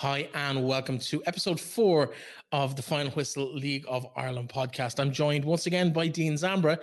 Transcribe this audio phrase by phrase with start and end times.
[0.00, 2.14] Hi, and welcome to episode four
[2.52, 4.98] of the Final Whistle League of Ireland podcast.
[4.98, 6.78] I'm joined once again by Dean Zambra.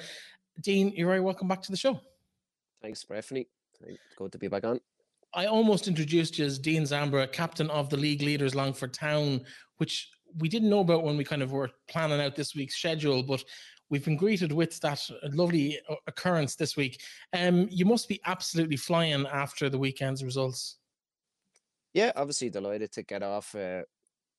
[0.62, 2.00] Dean, you're very welcome back to the show.
[2.80, 3.48] Thanks, Stephanie.
[4.18, 4.80] Good to be back on.
[5.34, 9.42] I almost introduced you as Dean Zambra, captain of the league leaders Longford Town,
[9.78, 13.24] which we didn't know about when we kind of were planning out this week's schedule,
[13.24, 13.44] but
[13.90, 15.02] we've been greeted with that
[15.34, 17.02] lovely occurrence this week.
[17.34, 20.77] Um, you must be absolutely flying after the weekend's results.
[21.98, 23.82] Yeah, obviously delighted to get off uh,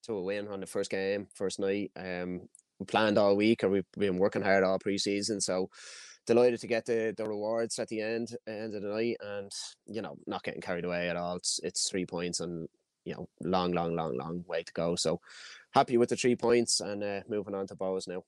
[0.04, 1.90] to a win on the first game, first night.
[1.96, 2.42] Um,
[2.78, 5.68] we planned all week, or we've been working hard all preseason, so
[6.24, 9.50] delighted to get the, the rewards at the end end of the night, and
[9.86, 11.34] you know, not getting carried away at all.
[11.34, 12.68] It's it's three points and
[13.04, 14.94] you know, long, long, long, long way to go.
[14.94, 15.20] So
[15.72, 18.22] happy with the three points and uh, moving on to Bohs now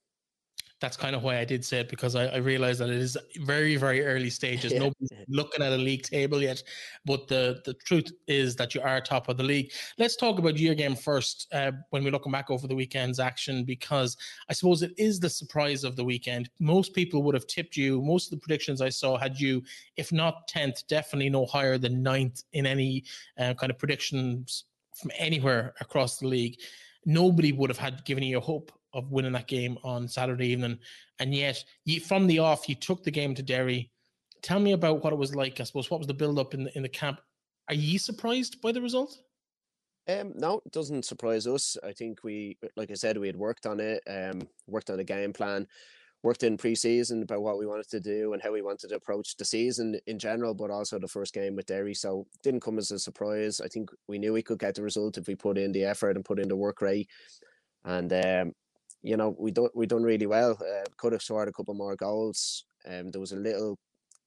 [0.81, 3.17] that's kind of why I did say it because I, I realized that it is
[3.41, 4.73] very, very early stages.
[4.73, 4.79] Yeah.
[4.79, 6.63] Nobody's looking at a league table yet,
[7.05, 9.73] but the the truth is that you are top of the league.
[9.99, 13.65] Let's talk about your game first uh, when we're looking back over the weekend's action
[13.65, 14.17] because
[14.49, 16.51] I suppose it is the surprise of the weekend.
[16.61, 18.01] Most people would have tipped you.
[18.01, 19.63] Most of the predictions I saw had you,
[19.97, 23.05] if not tenth, definitely no higher than ninth in any
[23.39, 26.59] uh, kind of predictions from anywhere across the league.
[27.05, 30.79] Nobody would have had given you a hope of winning that game on Saturday evening,
[31.19, 33.91] and yet you, from the off you took the game to Derry.
[34.43, 35.61] Tell me about what it was like.
[35.61, 37.21] I suppose what was the build up in the, in the camp.
[37.69, 39.19] Are you surprised by the result?
[40.09, 41.77] Um, no, it doesn't surprise us.
[41.85, 45.05] I think we, like I said, we had worked on it, um, worked on a
[45.05, 45.67] game plan,
[46.23, 49.37] worked in pre-season about what we wanted to do and how we wanted to approach
[49.37, 51.95] the season in general, but also the first game with Derry.
[51.95, 53.61] So didn't come as a surprise.
[53.61, 56.17] I think we knew we could get the result if we put in the effort
[56.17, 57.09] and put in the work rate.
[57.85, 58.53] And um,
[59.03, 60.53] you know, we don't we done really well.
[60.61, 62.65] Uh, could have scored a couple more goals.
[62.87, 63.79] Um, there was a little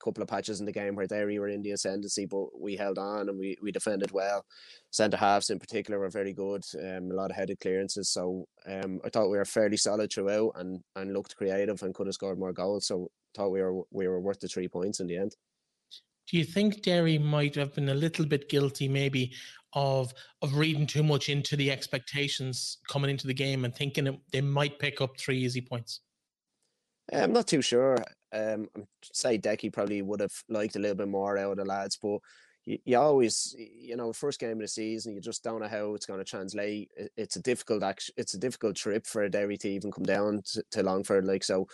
[0.04, 2.98] couple of patches in the game where they were in the ascendancy, but we held
[2.98, 4.46] on and we, we defended well.
[4.92, 6.64] Centre halves in particular were very good.
[6.78, 8.10] Um, a lot of headed clearances.
[8.10, 12.08] So um, I thought we were fairly solid throughout and, and looked creative and could
[12.08, 12.88] have scored more goals.
[12.88, 15.36] So thought we were we were worth the three points in the end.
[16.30, 19.34] Do you think Derry might have been a little bit guilty, maybe,
[19.74, 24.42] of of reading too much into the expectations coming into the game and thinking they
[24.42, 26.02] might pick up three easy points?
[27.12, 27.98] I'm not too sure.
[28.32, 31.66] Um, I'm say Decky probably would have liked a little bit more out of the
[31.66, 32.20] lads, but
[32.66, 35.94] you, you always, you know, first game of the season, you just don't know how
[35.96, 36.90] it's going to translate.
[37.18, 38.14] It's a difficult action.
[38.18, 41.68] It's a difficult trip for Derry to even come down to, to Longford, like so.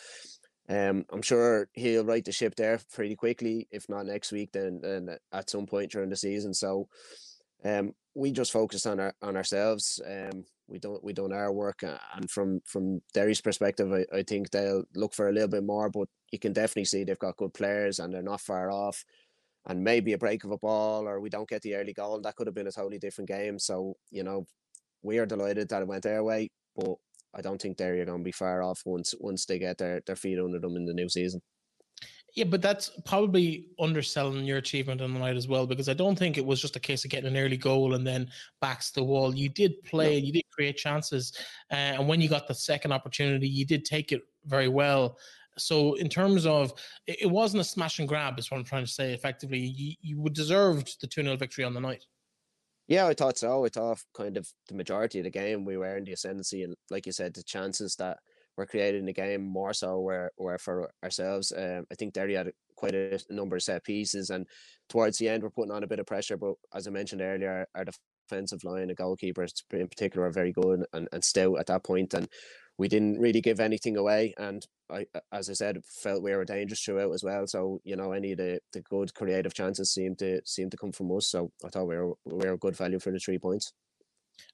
[0.70, 3.68] Um, I'm sure he'll right the ship there pretty quickly.
[3.72, 6.54] If not next week, then, then at some point during the season.
[6.54, 6.88] So,
[7.66, 10.02] um, we just focus on our on ourselves.
[10.06, 14.52] Um, we don't we done our work, and from from Derry's perspective, I, I think
[14.52, 15.90] they'll look for a little bit more.
[15.90, 19.04] But you can definitely see they've got good players, and they're not far off.
[19.68, 22.36] And maybe a break of a ball, or we don't get the early goal, that
[22.36, 23.60] could have been a totally different game.
[23.60, 24.46] So you know,
[25.02, 26.96] we are delighted that it went their way, but
[27.34, 30.16] I don't think they're going to be far off once once they get their their
[30.16, 31.42] feet under them in the new season.
[32.36, 36.18] Yeah, but that's probably underselling your achievement on the night as well, because I don't
[36.18, 38.30] think it was just a case of getting an early goal and then
[38.62, 39.36] backs the wall.
[39.36, 40.26] You did play, no.
[40.28, 41.34] you did create chances,
[41.72, 45.18] uh, and when you got the second opportunity, you did take it very well.
[45.58, 46.72] So, in terms of
[47.08, 49.14] it, it wasn't a smash and grab, is what I'm trying to say.
[49.14, 52.06] Effectively, you, you would deserved the 2 0 victory on the night.
[52.90, 53.66] Yeah, I thought so.
[53.66, 56.76] I thought kind of the majority of the game we were in the ascendancy, and
[56.90, 58.18] like you said, the chances that
[58.58, 61.54] were created in the game more so were, were for ourselves.
[61.56, 64.48] Um, I think Derry had quite a number of set pieces, and
[64.90, 66.36] towards the end, we're putting on a bit of pressure.
[66.36, 67.86] But as I mentioned earlier, our,
[68.28, 72.16] defensive line, the goalkeepers in particular, are very good and, and stout at that point,
[72.16, 72.28] and
[72.80, 74.34] we didn't really give anything away.
[74.38, 77.46] And I, as I said, felt we were dangerous throughout as well.
[77.46, 80.94] So you know, any of the, the good creative chances seemed to seem to come
[80.94, 81.28] from us.
[81.28, 83.74] So I thought we were we were good value for the three points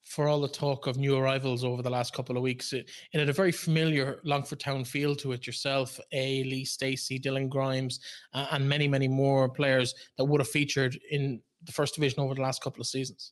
[0.03, 3.19] for all the talk of new arrivals over the last couple of weeks, it, it
[3.19, 5.46] had a very familiar Longford Town feel to it.
[5.46, 6.44] Yourself, A.
[6.44, 8.00] Lee Stacey, Dylan Grimes,
[8.34, 12.35] uh, and many, many more players that would have featured in the first division over
[12.35, 13.31] the last couple of seasons.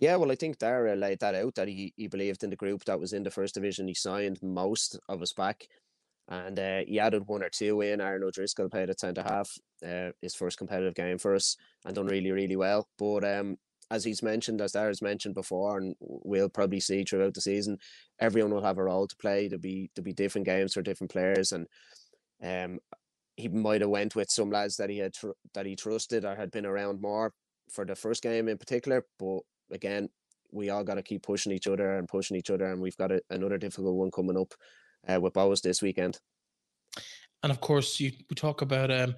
[0.00, 2.84] Yeah, well, I think Daire laid that out that he, he believed in the group
[2.84, 3.88] that was in the first division.
[3.88, 5.68] He signed most of us back,
[6.28, 8.00] and uh, he added one or two in.
[8.00, 9.50] Aaron O'Driscoll played at centre half,
[9.86, 12.88] uh, his first competitive game for us, and done really, really well.
[12.98, 13.56] But um,
[13.90, 17.78] as he's mentioned, as Daire's mentioned before, and we'll probably see throughout the season,
[18.18, 19.46] everyone will have a role to play.
[19.48, 21.66] There'll be there'll be different games for different players, and
[22.42, 22.80] um,
[23.36, 26.34] he might have went with some lads that he had tr- that he trusted or
[26.34, 27.32] had been around more
[27.70, 29.04] for the first game in particular.
[29.18, 29.40] But
[29.70, 30.08] again,
[30.52, 33.12] we all got to keep pushing each other and pushing each other, and we've got
[33.12, 34.54] a, another difficult one coming up
[35.08, 36.18] uh, with Bohs this weekend.
[37.42, 39.14] And of course, you we talk about um,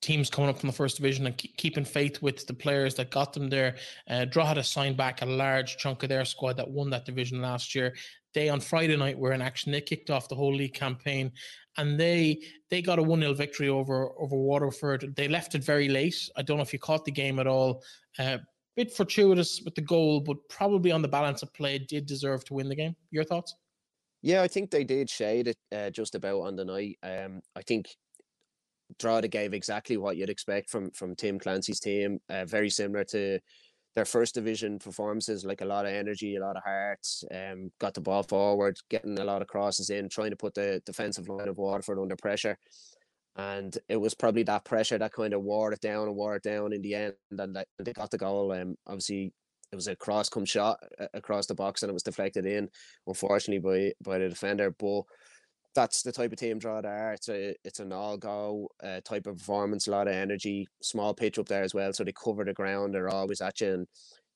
[0.00, 3.10] teams coming up from the first division and keep, keeping faith with the players that
[3.10, 3.76] got them there.
[4.08, 7.74] Uh, had signed back a large chunk of their squad that won that division last
[7.74, 7.94] year.
[8.34, 9.72] They on Friday night were in action.
[9.72, 11.32] They kicked off the whole league campaign,
[11.76, 15.14] and they they got a one 0 victory over over Waterford.
[15.16, 16.16] They left it very late.
[16.36, 17.82] I don't know if you caught the game at all.
[18.18, 18.38] Uh,
[18.76, 22.54] bit fortuitous with the goal, but probably on the balance of play did deserve to
[22.54, 22.96] win the game.
[23.10, 23.54] Your thoughts?
[24.22, 26.98] Yeah, I think they did shade it uh, just about on the night.
[27.02, 27.88] Um, I think
[28.98, 32.20] Drogheda gave exactly what you'd expect from from Tim Clancy's team.
[32.28, 33.40] Uh, very similar to
[33.94, 37.06] their first division performances, like a lot of energy, a lot of heart.
[37.30, 40.80] Um, got the ball forward, getting a lot of crosses in, trying to put the
[40.86, 42.56] defensive line of Waterford under pressure.
[43.36, 46.42] And it was probably that pressure that kind of wore it down and wore it
[46.42, 47.14] down in the end.
[47.30, 48.52] And they got the goal.
[48.52, 49.32] Um, obviously,
[49.72, 50.78] it was a cross come shot
[51.14, 52.68] across the box and it was deflected in,
[53.06, 54.70] unfortunately by by the defender.
[54.78, 55.04] But
[55.74, 57.14] that's the type of team draw there.
[57.14, 61.14] It's a it's an all go uh, type of performance, a lot of energy, small
[61.14, 61.92] pitch up there as well.
[61.94, 62.94] So they cover the ground.
[62.94, 63.86] They're always at you and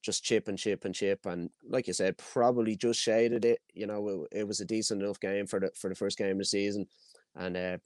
[0.03, 1.27] just chip and chip and chip.
[1.27, 3.59] And like you said, probably just shaded it.
[3.75, 6.33] You know, it, it was a decent enough game for the for the first game
[6.33, 6.87] of the season,
[7.35, 7.79] and uh,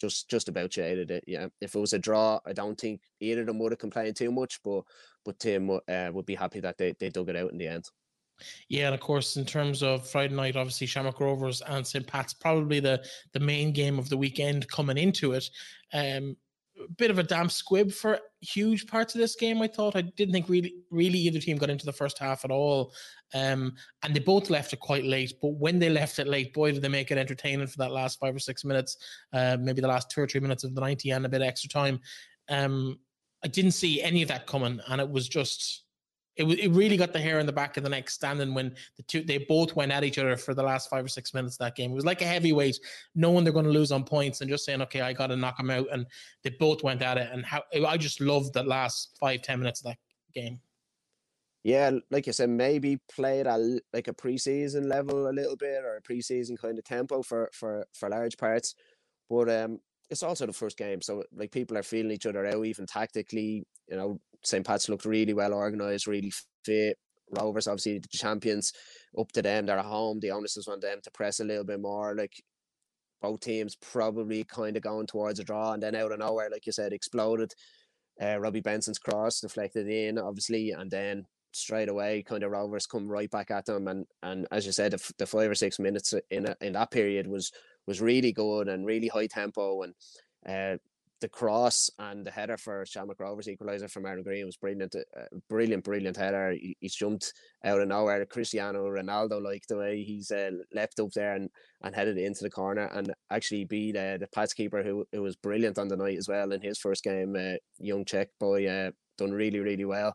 [0.00, 1.24] just just about shaded it.
[1.26, 4.16] Yeah, if it was a draw, I don't think either of them would have complained
[4.16, 4.60] too much.
[4.64, 4.82] But
[5.24, 7.84] but Tim uh, would be happy that they, they dug it out in the end.
[8.68, 12.06] Yeah, and of course, in terms of Friday night, obviously Shamrock Rovers and St.
[12.06, 15.48] Pat's probably the the main game of the weekend coming into it.
[15.92, 16.36] Um,
[16.96, 19.62] bit of a damp squib for huge parts of this game.
[19.62, 22.50] I thought I didn't think really, really either team got into the first half at
[22.50, 22.92] all,
[23.34, 25.32] um, and they both left it quite late.
[25.40, 28.20] But when they left it late, boy, did they make it entertaining for that last
[28.20, 28.96] five or six minutes,
[29.32, 31.70] uh, maybe the last two or three minutes of the ninety and a bit extra
[31.70, 32.00] time.
[32.48, 32.98] Um,
[33.44, 35.85] I didn't see any of that coming, and it was just
[36.36, 39.02] it, it really got the hair on the back of the neck standing when the
[39.02, 41.60] two they both went at each other for the last five or six minutes of
[41.60, 41.92] that game.
[41.92, 42.78] It was like a heavyweight,
[43.14, 45.56] knowing they're going to lose on points and just saying, okay, I got to knock
[45.56, 45.88] them out.
[45.92, 46.06] And
[46.42, 47.30] they both went at it.
[47.32, 49.98] And how I just loved the last five ten minutes of that
[50.34, 50.60] game.
[51.64, 53.60] Yeah, like you said, maybe play at
[53.92, 57.86] like a preseason level a little bit or a preseason kind of tempo for for
[57.92, 58.74] for large parts.
[59.28, 59.80] But um,
[60.10, 63.64] it's also the first game, so like people are feeling each other out, even tactically.
[63.88, 64.64] You know, St.
[64.64, 66.32] Pat's looked really well organised, really
[66.64, 66.96] fit.
[67.30, 68.72] Rovers, obviously, the champions,
[69.18, 69.66] up to them.
[69.66, 70.20] They're at home.
[70.20, 72.14] The onus is on them to press a little bit more.
[72.14, 72.34] Like
[73.20, 76.66] both teams probably kind of going towards a draw, and then out of nowhere, like
[76.66, 77.52] you said, exploded.
[78.22, 83.08] Uh, Robbie Benson's cross deflected in, obviously, and then straight away, kind of Rovers come
[83.08, 86.14] right back at them, and and as you said, the, the five or six minutes
[86.30, 87.50] in a, in that period was
[87.86, 89.94] was really good and really high tempo, and
[90.46, 90.76] uh,
[91.20, 95.22] the cross and the header for Shamrock Rovers equaliser from Aaron Greene was brilliant, uh,
[95.48, 96.52] brilliant, brilliant header.
[96.52, 97.32] He, he's jumped
[97.64, 98.24] out of nowhere.
[98.26, 101.48] Cristiano Ronaldo like the way he's uh, left up there and,
[101.82, 105.36] and headed into the corner and actually beat uh, the Pats keeper who, who was
[105.36, 107.34] brilliant on the night as well in his first game.
[107.34, 110.14] Uh, young Czech boy, uh, done really, really well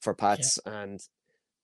[0.00, 0.82] for Pats yeah.
[0.82, 1.00] and.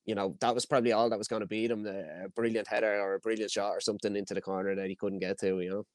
[0.07, 1.87] You know that was probably all that was going to beat him.
[1.87, 5.19] A brilliant header or a brilliant shot or something into the corner that he couldn't
[5.19, 5.61] get to.
[5.61, 5.87] You know.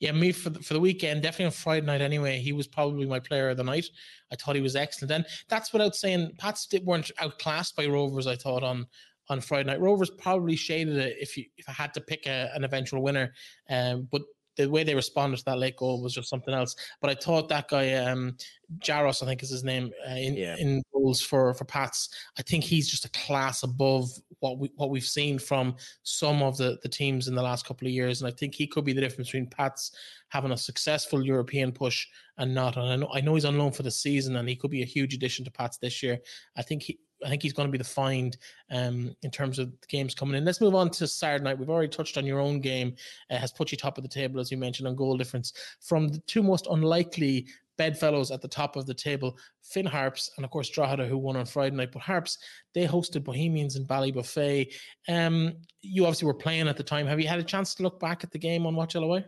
[0.00, 2.38] Yeah, me for the, for the weekend, definitely on Friday night anyway.
[2.38, 3.86] He was probably my player of the night.
[4.32, 8.26] I thought he was excellent, and that's without saying Pats weren't outclassed by Rovers.
[8.26, 8.86] I thought on
[9.28, 12.50] on Friday night, Rovers probably shaded it if you if I had to pick a,
[12.54, 13.32] an eventual winner.
[13.68, 14.22] Um, but
[14.56, 16.76] the way they responded to that late goal was just something else.
[17.00, 18.36] But I thought that guy, um,
[18.78, 20.56] Jaros, I think is his name, uh, in yeah.
[20.58, 22.08] in goals for for Pats.
[22.38, 26.56] I think he's just a class above what we what we've seen from some of
[26.56, 28.92] the the teams in the last couple of years, and I think he could be
[28.92, 29.92] the difference between Pats
[30.28, 32.06] having a successful European push
[32.38, 32.76] and not.
[32.76, 34.82] And I know I know he's on loan for the season, and he could be
[34.82, 36.18] a huge addition to Pats this year.
[36.56, 38.36] I think he I think he's going to be the find
[38.70, 40.44] um, in terms of the games coming in.
[40.44, 41.58] Let's move on to Saturday night.
[41.58, 42.96] We've already touched on your own game.
[43.30, 45.52] Uh, has put you top of the table, as you mentioned, on goal difference.
[45.80, 47.46] From the two most unlikely
[47.76, 51.36] bedfellows at the top of the table, Finn Harps and, of course, Drogheda, who won
[51.36, 51.92] on Friday night.
[51.92, 52.38] But Harps,
[52.74, 54.72] they hosted Bohemians in Ballybofey.
[55.08, 57.06] Um, you obviously were playing at the time.
[57.06, 59.24] Have you had a chance to look back at the game on Watch LOI?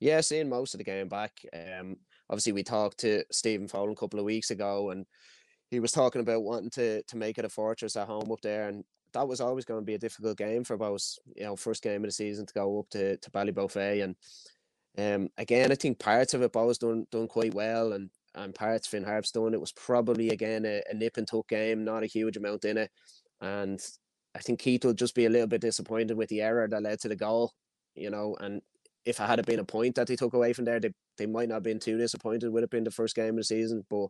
[0.00, 1.32] Yeah, seeing most of the game back.
[1.52, 1.96] Um,
[2.30, 5.06] obviously, we talked to Stephen Fowler a couple of weeks ago and
[5.70, 8.68] he was talking about wanting to to make it a fortress at home up there,
[8.68, 11.18] and that was always going to be a difficult game for both.
[11.36, 14.16] You know, first game of the season to go up to to Ballybofey, and
[14.98, 18.86] um, again, I think parts of it Bohs done done quite well, and and parts
[18.86, 19.54] Finn Harp's done.
[19.54, 22.78] It was probably again a, a nip and tuck game, not a huge amount in
[22.78, 22.90] it,
[23.40, 23.80] and
[24.34, 27.00] I think Keith will just be a little bit disappointed with the error that led
[27.00, 27.52] to the goal.
[27.94, 28.60] You know, and
[29.04, 31.48] if it had been a point that they took away from there, they, they might
[31.48, 33.84] not have been too disappointed with it being the first game of the season.
[33.88, 34.08] But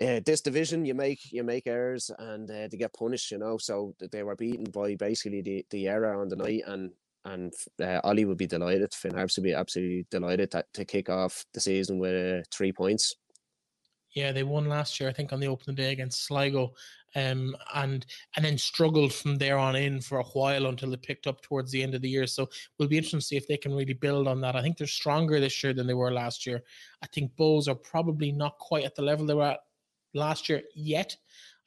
[0.00, 3.58] uh, this division you make you make errors and uh, they get punished you know
[3.58, 6.90] so they were beaten by basically the, the error on the night and
[7.24, 11.08] and uh, Ollie would be delighted Finn Harps would be absolutely delighted to, to kick
[11.08, 13.14] off the season with uh, three points
[14.14, 16.72] Yeah, they won last year, I think, on the opening day against Sligo,
[17.14, 18.04] um, and
[18.36, 21.70] and then struggled from there on in for a while until they picked up towards
[21.70, 22.26] the end of the year.
[22.26, 22.48] So
[22.78, 24.56] we'll be interested to see if they can really build on that.
[24.56, 26.62] I think they're stronger this year than they were last year.
[27.02, 29.60] I think Bohs are probably not quite at the level they were at
[30.14, 31.16] last year yet.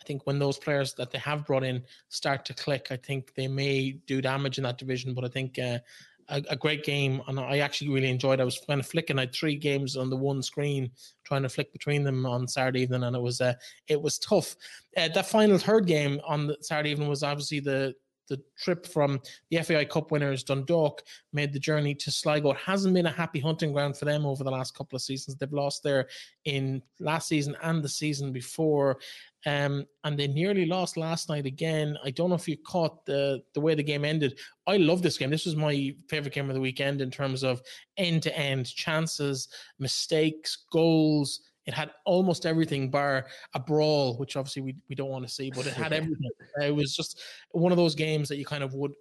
[0.04, 3.34] I think when those players that they have brought in start to click, I think
[3.36, 5.14] they may do damage in that division.
[5.14, 5.80] But I think uh,
[6.28, 8.42] a, a, great game, and I actually really enjoyed.
[8.42, 9.18] I was kind of flicking.
[9.18, 10.92] I had three games on the one screen,
[11.24, 13.54] trying to flick between them on Saturday evening, and it was uh,
[13.88, 14.58] it was tough.
[14.98, 17.96] Uh, that final third game on the Saturday evening was obviously the
[18.28, 22.52] the trip from the FAI Cup winners Dundalk made the journey to Sligo.
[22.52, 25.38] It hasn't been a happy hunting ground for them over the last couple of seasons.
[25.38, 26.08] They've lost there
[26.46, 29.00] in last season and the season before.
[29.46, 31.98] Um, and they nearly lost last night again.
[32.04, 34.40] I don't know if you caught the the way the game ended.
[34.68, 35.30] I love this game.
[35.30, 37.62] This was my favorite game of the weekend in terms of
[37.98, 39.50] end to end chances,
[39.80, 41.42] mistakes, goals.
[41.66, 45.50] It had almost everything bar a brawl, which obviously we, we don't want to see,
[45.50, 46.30] but it had everything.
[46.62, 48.94] it was just one of those games that you kind of would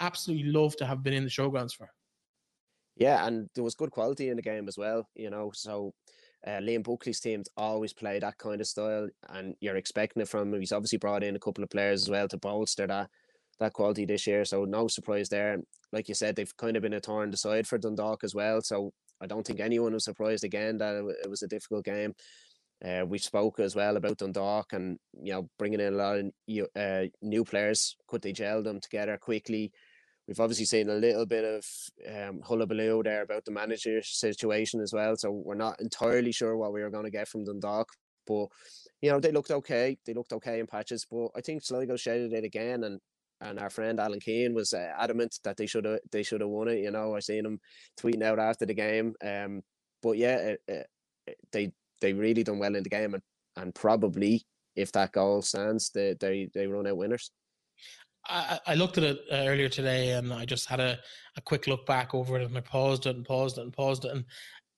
[0.00, 1.88] absolutely love to have been in the showgrounds for.
[2.96, 5.52] Yeah, and there was good quality in the game as well, you know.
[5.54, 5.94] So
[6.46, 10.52] uh, Liam Buckley's teams always play that kind of style, and you're expecting it from
[10.52, 10.60] him.
[10.60, 13.08] He's obviously brought in a couple of players as well to bolster that
[13.60, 14.44] that quality this year.
[14.44, 15.58] So no surprise there.
[15.92, 18.34] Like you said, they've kind of been a torn in the side for Dundalk as
[18.34, 18.60] well.
[18.62, 22.14] So I don't think anyone was surprised again that it was a difficult game.
[22.84, 26.26] Uh, we spoke as well about Dundalk and you know bringing in a lot of
[26.76, 27.96] uh, new players.
[28.06, 29.72] Could they gel them together quickly?
[30.28, 31.64] We've obviously seen a little bit of
[32.06, 35.16] um, hullabaloo there about the manager situation as well.
[35.16, 37.88] So we're not entirely sure what we are going to get from Dundalk.
[38.26, 38.48] But,
[39.00, 39.96] you know, they looked okay.
[40.04, 41.06] They looked okay in patches.
[41.10, 42.84] But I think Sligo shaded it again.
[42.84, 43.00] And
[43.40, 46.50] and our friend Alan Keane was uh, adamant that they should have they should have
[46.50, 46.78] won it.
[46.78, 47.60] You know, I seen him
[48.00, 49.14] tweeting out after the game.
[49.24, 49.62] Um,
[50.02, 50.86] but yeah, it, it,
[51.52, 53.22] they they really done well in the game, and,
[53.56, 54.44] and probably
[54.76, 57.30] if that goal stands, they they they run out winners.
[58.28, 60.98] I, I looked at it uh, earlier today and I just had a,
[61.36, 64.04] a quick look back over it and I paused it and paused it and paused
[64.04, 64.12] it.
[64.12, 64.24] And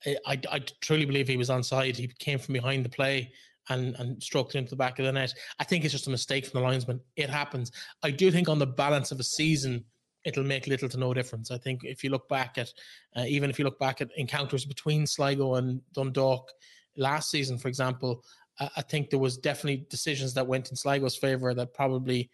[0.07, 1.97] I, I, I truly believe he was on side.
[1.97, 3.33] He came from behind the play
[3.71, 5.33] and, and stroked into the back of the net.
[5.59, 7.00] I think it's just a mistake from the linesman.
[7.17, 7.73] It happens.
[8.03, 9.85] I do think on the balance of a season,
[10.25, 11.50] it'll make little to no difference.
[11.50, 12.71] I think if you look back at,
[13.17, 16.50] uh, even if you look back at encounters between Sligo and Dundalk
[16.97, 18.23] last season, for example,
[18.59, 22.29] uh, I think there was definitely decisions that went in Sligo's favour that probably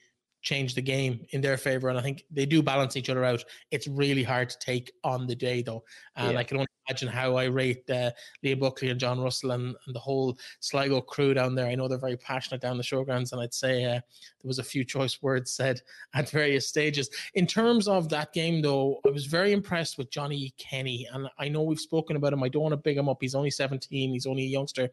[0.47, 1.89] change the game in their favor.
[1.89, 3.45] And I think they do balance each other out.
[3.73, 5.83] It's really hard to take on the day, though.
[6.15, 6.39] And yeah.
[6.39, 8.13] I can only imagine how I rate uh,
[8.45, 11.67] Liam Buckley and John Russell and, and, the whole Sligo crew down there.
[11.67, 14.03] I know they're very passionate down the showgrounds, and I'd say uh, there
[14.45, 15.81] was a few choice words said
[16.15, 17.11] at various stages.
[17.35, 21.09] In terms of that game, though, I was very impressed with Johnny Kenny.
[21.13, 22.45] And I know we've spoken about him.
[22.45, 23.19] I don't want to big him up.
[23.21, 24.91] He's only 17, he's only a youngster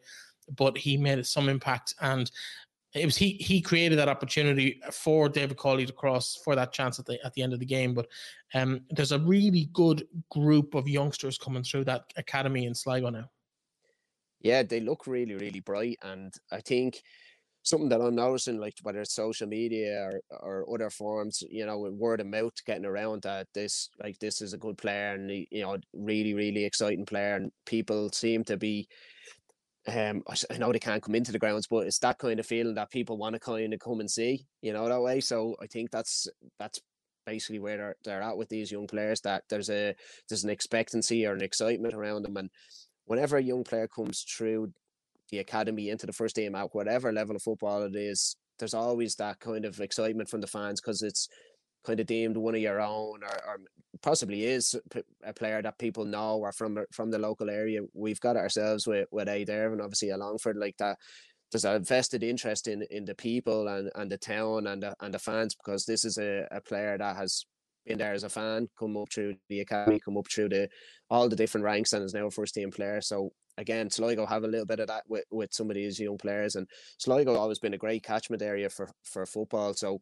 [0.57, 1.95] but he made some impact.
[2.01, 2.29] And
[2.93, 6.99] it was he he created that opportunity for David Cawley to cross for that chance
[6.99, 7.93] at the at the end of the game.
[7.93, 8.07] But
[8.53, 13.29] um, there's a really good group of youngsters coming through that academy in Sligo now.
[14.41, 17.01] Yeah, they look really really bright, and I think
[17.63, 21.79] something that I'm noticing, like whether it's social media or, or other forms, you know,
[21.79, 25.61] word of mouth getting around that this like this is a good player and you
[25.63, 28.87] know really really exciting player, and people seem to be
[29.87, 32.75] um, I know they can't come into the grounds, but it's that kind of feeling
[32.75, 35.19] that people want to kind of come and see, you know, that way.
[35.19, 36.79] So I think that's that's
[37.25, 39.21] basically where they're, they're at with these young players.
[39.21, 39.93] That there's a
[40.29, 42.49] there's an expectancy or an excitement around them, and
[43.05, 44.71] whenever a young player comes through
[45.31, 49.15] the academy into the first team at whatever level of football it is, there's always
[49.15, 51.27] that kind of excitement from the fans because it's
[51.83, 53.57] kind of deemed one of your own or, or
[54.01, 54.75] possibly is
[55.23, 57.81] a player that people know or from from the local area.
[57.93, 60.97] We've got ourselves with with A and obviously a Longford like that.
[61.51, 65.13] There's a vested interest in in the people and, and the town and the, and
[65.13, 67.45] the fans because this is a, a player that has
[67.85, 70.69] been there as a fan, come up through the academy, come up through the
[71.09, 73.01] all the different ranks, and is now a first team player.
[73.01, 76.17] So again, Sligo have a little bit of that with, with some of these young
[76.17, 79.73] players, and Sligo always been a great catchment area for for football.
[79.73, 79.99] So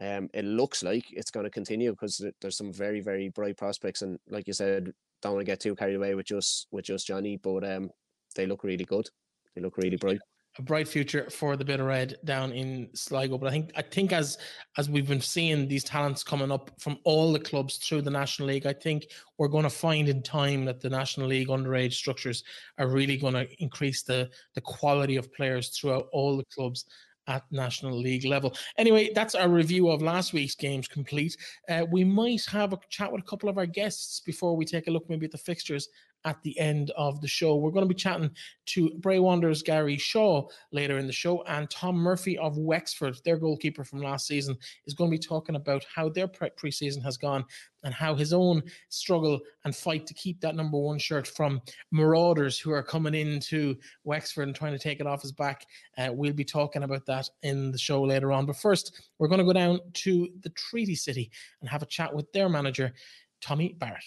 [0.00, 4.02] um, it looks like it's going to continue because there's some very very bright prospects,
[4.02, 7.06] and like you said, don't want to get too carried away with just with just
[7.06, 7.90] Johnny, but um,
[8.34, 9.08] they look really good.
[9.54, 10.20] They look really bright.
[10.56, 13.82] A bright future for the bit of red down in Sligo, but I think I
[13.82, 14.38] think as
[14.78, 18.48] as we've been seeing these talents coming up from all the clubs through the National
[18.48, 19.06] League, I think
[19.38, 22.44] we're going to find in time that the National League underage structures
[22.78, 26.84] are really going to increase the the quality of players throughout all the clubs
[27.26, 28.54] at National League level.
[28.78, 31.36] Anyway, that's our review of last week's games complete.
[31.68, 34.86] Uh, we might have a chat with a couple of our guests before we take
[34.86, 35.88] a look maybe at the fixtures
[36.24, 37.56] at the end of the show.
[37.56, 38.30] We're going to be chatting
[38.66, 43.36] to Bray Wanderers Gary Shaw later in the show, and Tom Murphy of Wexford, their
[43.36, 47.16] goalkeeper from last season, is going to be talking about how their pre season has
[47.16, 47.44] gone
[47.84, 52.58] and how his own struggle and fight to keep that number one shirt from marauders
[52.58, 55.66] who are coming into Wexford and trying to take it off his back.
[55.98, 58.46] Uh, we'll be talking about that in the show later on.
[58.46, 62.14] But first, we're going to go down to the Treaty City and have a chat
[62.14, 62.92] with their manager,
[63.40, 64.04] Tommy Barrett.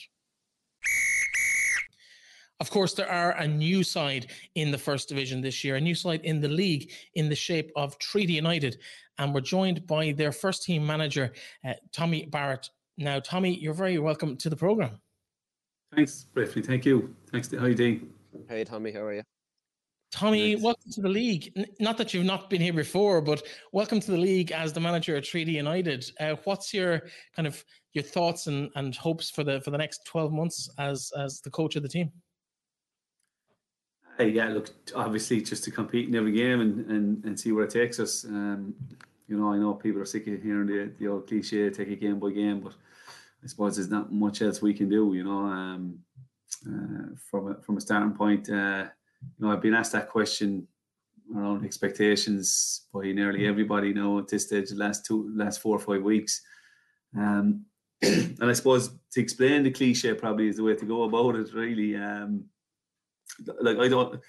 [2.59, 5.93] Of course, there are a new side in the first division this year, a new
[5.93, 8.79] side in the league in the shape of Treaty United.
[9.19, 11.33] And we're joined by their first team manager,
[11.67, 12.69] uh, Tommy Barrett.
[12.97, 14.99] Now, Tommy, you're very welcome to the program.
[15.95, 16.63] Thanks, briefly.
[16.63, 17.13] Thank you.
[17.31, 17.47] Thanks.
[17.49, 18.09] to are you doing?
[18.49, 18.91] Hey, Tommy.
[18.91, 19.23] How are you?
[20.11, 20.63] Tommy, nice.
[20.63, 21.53] welcome to the league.
[21.79, 25.15] Not that you've not been here before, but welcome to the league as the manager
[25.15, 26.09] at Treaty United.
[26.19, 27.03] Uh, what's your
[27.35, 31.11] kind of your thoughts and, and hopes for the for the next twelve months as
[31.17, 32.11] as the coach of the team?
[34.17, 37.65] Hey, yeah, look, obviously just to compete in every game and, and, and see where
[37.65, 38.25] it takes us.
[38.25, 38.73] Um,
[39.27, 42.01] you know, I know people are sick of hearing the, the old cliche, take it
[42.01, 42.73] game by game, but
[43.43, 45.39] I suppose there's not much else we can do, you know.
[45.39, 45.99] Um,
[46.65, 48.85] uh, from, a, from a starting point, uh,
[49.37, 50.67] you know, I've been asked that question
[51.35, 55.79] around expectations by nearly everybody now at this stage, the last two, last four or
[55.79, 56.41] five weeks.
[57.15, 57.65] Um,
[58.01, 61.53] and I suppose to explain the cliche probably is the way to go about it,
[61.53, 61.95] really.
[61.95, 62.45] Um,
[63.61, 64.19] like I don't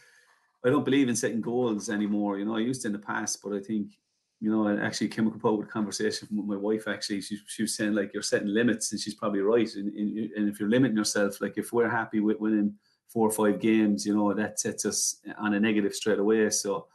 [0.64, 2.38] I don't believe in setting goals anymore.
[2.38, 3.92] You know, I used to in the past, but I think
[4.40, 6.86] you know, I actually came up with a conversation with my wife.
[6.86, 9.68] Actually, she, she was saying like you're setting limits, and she's probably right.
[9.74, 12.74] And, and if you're limiting yourself, like if we're happy with winning
[13.08, 16.50] four or five games, you know, that sets us on a negative straight away.
[16.50, 16.86] So,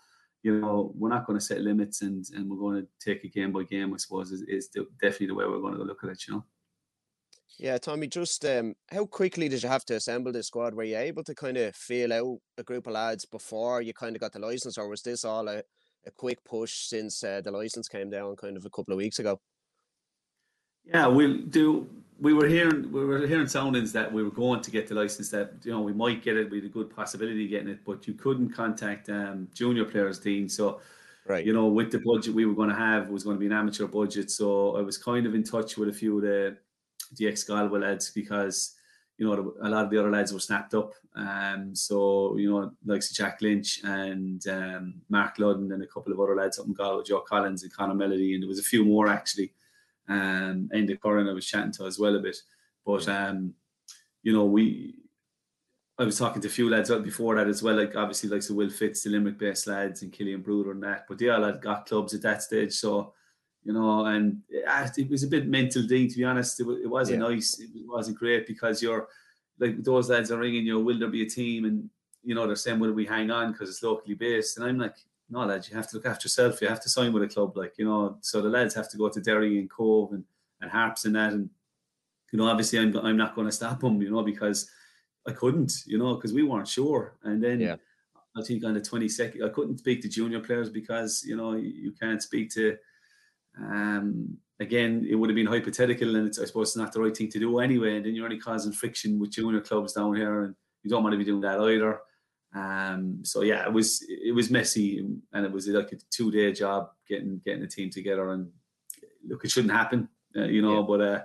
[0.42, 3.34] you know, we're not going to set limits, and and we're going to take it
[3.34, 3.94] game by game.
[3.94, 4.70] I suppose is, is
[5.02, 6.26] definitely the way we're going to look at it.
[6.28, 6.46] You know.
[7.60, 10.74] Yeah, Tommy, just um, how quickly did you have to assemble this squad?
[10.74, 14.16] Were you able to kind of feel out a group of lads before you kind
[14.16, 15.62] of got the license, or was this all a,
[16.06, 19.20] a quick push since uh, the license came down kind of a couple of weeks
[19.20, 19.40] ago?
[20.84, 21.88] Yeah, we'll do.
[22.20, 25.30] We were hearing we were hearing soundings that we were going to get the license.
[25.30, 26.50] That you know we might get it.
[26.50, 30.20] We had a good possibility of getting it, but you couldn't contact um, junior players,
[30.20, 30.50] Dean.
[30.50, 30.82] So,
[31.28, 33.40] right, you know, with the budget we were going to have, it was going to
[33.40, 34.32] be an amateur budget.
[34.32, 36.58] So I was kind of in touch with a few of the
[37.16, 38.76] the ex Galway lads because
[39.18, 40.94] you know a lot of the other lads were snapped up.
[41.16, 46.20] Um, so you know, like Jack Lynch and um, Marc Ludden and a couple of
[46.20, 48.86] other lads up in Galway, Joe Collins and Connor Melody, and there was a few
[48.86, 49.54] more actually.
[50.10, 52.38] Um, the Curran I was chatting to as well a bit,
[52.86, 53.54] but um,
[54.24, 54.96] you know we.
[56.00, 58.56] I was talking to a few lads before that as well, like obviously like the
[58.56, 61.62] Will Fitz, the Limerick based lads and Killian Brouder and that, but they all had
[61.62, 62.74] got clubs at that stage.
[62.74, 63.14] So
[63.64, 66.60] you know, and it was a bit mental thing to be honest.
[66.60, 67.30] It, it wasn't yeah.
[67.30, 67.60] nice.
[67.60, 69.08] It wasn't great because you're
[69.60, 70.80] like those lads are ringing you.
[70.80, 71.66] Will there be a team?
[71.66, 71.90] And
[72.24, 74.58] you know they're saying, will we hang on because it's locally based?
[74.58, 74.96] And I'm like,
[75.30, 76.62] no, lads, you have to look after yourself.
[76.62, 78.18] You have to sign with a club, like you know.
[78.22, 80.24] So the lads have to go to Derry and Cobh and,
[80.62, 81.50] and Harps and that, and
[82.32, 84.70] you know, obviously I'm I'm not going to stop them, you know, because
[85.26, 87.16] I couldn't, you know, because we weren't sure.
[87.24, 87.60] And then.
[87.62, 87.76] Yeah.
[88.36, 91.92] I think on the 22nd, I couldn't speak to junior players because you know you
[91.92, 92.76] can't speak to
[93.60, 97.16] um, again, it would have been hypothetical, and it's, I suppose it's not the right
[97.16, 97.98] thing to do anyway.
[97.98, 101.14] And then you're only causing friction with junior clubs down here, and you don't want
[101.14, 102.00] to be doing that either.
[102.56, 105.00] Um, so yeah, it was it was messy,
[105.34, 108.32] and it was like a two day job getting getting a team together.
[108.32, 108.50] And
[109.28, 110.80] look, it shouldn't happen, uh, you know.
[110.80, 110.86] Yeah.
[110.88, 111.22] But uh,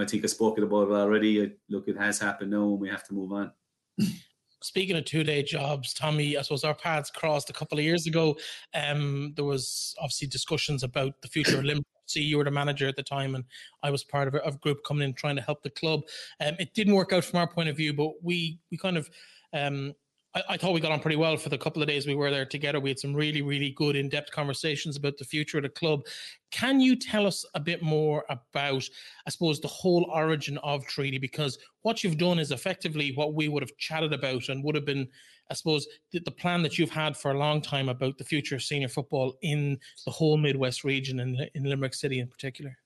[0.00, 1.56] I think I spoke about it already.
[1.68, 3.52] look, it has happened now, and we have to move on.
[4.62, 8.06] Speaking of two day jobs, Tommy, I suppose our paths crossed a couple of years
[8.06, 8.36] ago.
[8.74, 11.86] Um, there was obviously discussions about the future of Limerick.
[12.06, 13.44] See, you were the manager at the time, and
[13.82, 16.00] I was part of a, of a group coming in trying to help the club.
[16.40, 19.08] Um, it didn't work out from our point of view, but we we kind of
[19.52, 19.94] um,
[20.34, 22.30] I, I, thought we got on pretty well for the couple of days we were
[22.30, 22.80] there together.
[22.80, 26.02] We had some really, really good in depth conversations about the future of the club.
[26.50, 28.88] Can you tell us a bit more about,
[29.26, 31.18] I suppose, the whole origin of Treaty?
[31.18, 34.86] Because what you've done is effectively what we would have chatted about and would have
[34.86, 35.08] been,
[35.50, 38.54] I suppose, the, the plan that you've had for a long time about the future
[38.54, 42.76] of senior football in the whole Midwest region and in Limerick City in particular.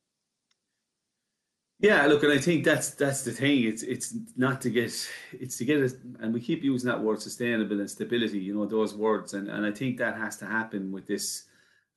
[1.81, 3.65] Yeah, look, and I think that's that's the thing.
[3.65, 4.93] It's it's not to get
[5.33, 8.39] it's to get it, and we keep using that word sustainable and stability.
[8.39, 11.45] You know those words, and and I think that has to happen with this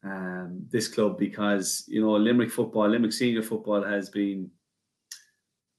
[0.04, 4.50] um, this club because you know Limerick football, Limerick senior football has been,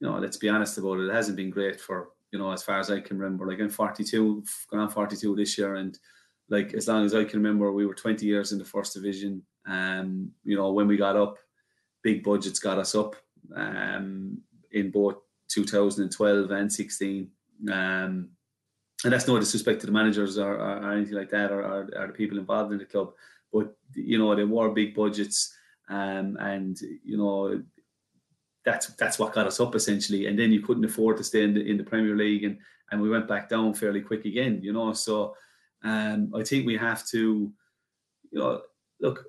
[0.01, 2.63] you know, let's be honest about it, it hasn't been great for you know as
[2.63, 3.49] far as I can remember.
[3.49, 5.99] Like I'm 42, going on 42 this year, and
[6.49, 9.43] like as long as I can remember, we were 20 years in the first division.
[9.67, 11.37] Um, you know when we got up,
[12.05, 13.17] big budgets got us up
[13.55, 14.39] um,
[14.73, 15.17] in both
[15.49, 17.31] 2012 and 16.
[17.71, 18.31] Um,
[19.05, 21.89] and that's no disrespect to the managers or, or, or anything like that, or, or,
[21.97, 23.13] or, the people involved in the club.
[23.53, 25.55] But you know, they were big budgets,
[25.89, 27.63] um, and you know,
[28.65, 30.27] that's that's what got us up essentially.
[30.27, 32.59] And then you couldn't afford to stay in the in the Premier League, and
[32.91, 34.61] and we went back down fairly quick again.
[34.63, 35.35] You know, so
[35.85, 37.53] um, I think we have to,
[38.31, 38.63] you know,
[39.01, 39.25] look.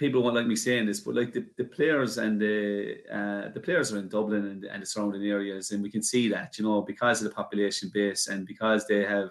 [0.00, 3.60] People won't like me saying this, but like the, the players and the uh, the
[3.60, 6.64] players are in Dublin and, and the surrounding areas, and we can see that you
[6.64, 9.30] know because of the population base and because they have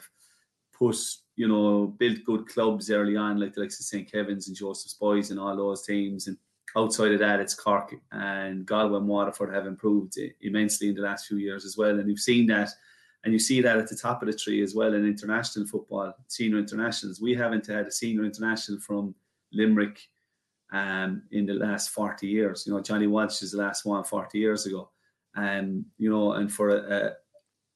[0.72, 0.96] put
[1.36, 4.94] you know built good clubs early on, like the likes of St Kevin's and Joseph's
[4.94, 6.38] Boys and all those teams, and
[6.78, 11.26] outside of that, it's Cork and Galway and Waterford have improved immensely in the last
[11.26, 11.98] few years as well.
[11.98, 12.70] And you've seen that,
[13.24, 16.14] and you see that at the top of the tree as well in international football,
[16.28, 17.20] senior internationals.
[17.20, 19.16] We haven't had a senior international from
[19.52, 20.00] Limerick
[20.72, 22.66] um, in the last 40 years.
[22.66, 24.90] You know, Johnny Walsh is the last one 40 years ago.
[25.36, 27.14] And, you know, and for a,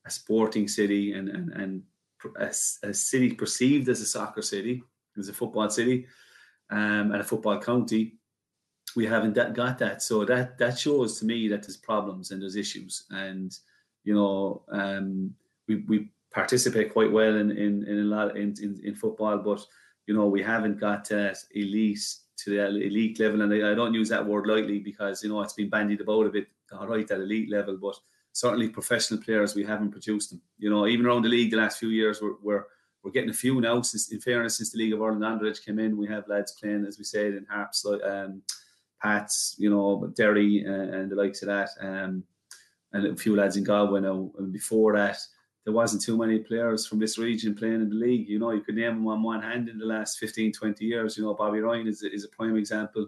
[0.06, 1.84] a sporting city and, and, and
[2.38, 2.54] a,
[2.84, 4.84] a, city perceived as a soccer city,
[5.18, 6.08] as a football city,
[6.72, 8.16] um, and a football county,
[8.96, 10.02] we haven't that, got that.
[10.02, 13.56] So that that shows to me that there's problems and there's issues, and
[14.04, 15.34] you know, um,
[15.68, 19.66] we we participate quite well in in, in a lot in, in, in football, but
[20.08, 22.06] you know, we haven't got that elite
[22.44, 25.42] to the elite level, and I, I don't use that word lightly because you know
[25.42, 26.48] it's been bandied about a bit.
[26.72, 27.96] All right, that elite level, but
[28.32, 30.42] certainly professional players we haven't produced them.
[30.58, 32.66] You know, even around the league the last few years, we're, we're
[33.04, 33.82] we're getting a few now.
[33.82, 36.86] Since, in fairness, since the League of Ireland underage came in, we have lads playing,
[36.86, 38.42] as we said, in Harps, um,
[39.02, 42.24] Pats, you know, Derry uh, and the likes of that, um,
[42.94, 44.32] and a few lads in Galway now.
[44.40, 45.18] And before that,
[45.66, 48.28] there wasn't too many players from this region playing in the league.
[48.28, 51.18] You know, you could name them on one hand in the last 15, 20 years.
[51.18, 53.08] You know, Bobby Ryan is, is a prime example.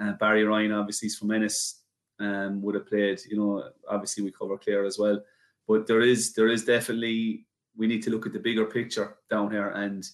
[0.00, 1.82] Uh, Barry Ryan, obviously, is from Ennis,
[2.18, 3.20] um, would have played.
[3.28, 5.22] You know, obviously we cover Clare as well,
[5.68, 9.50] but there is there is definitely we need to look at the bigger picture down
[9.50, 10.08] here and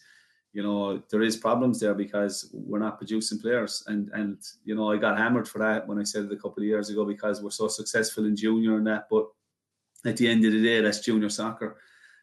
[0.53, 4.90] you know there is problems there because we're not producing players and and you know
[4.90, 7.42] I got hammered for that when I said it a couple of years ago because
[7.42, 9.27] we're so successful in junior and that but
[10.06, 11.78] at the end of the day that's junior soccer.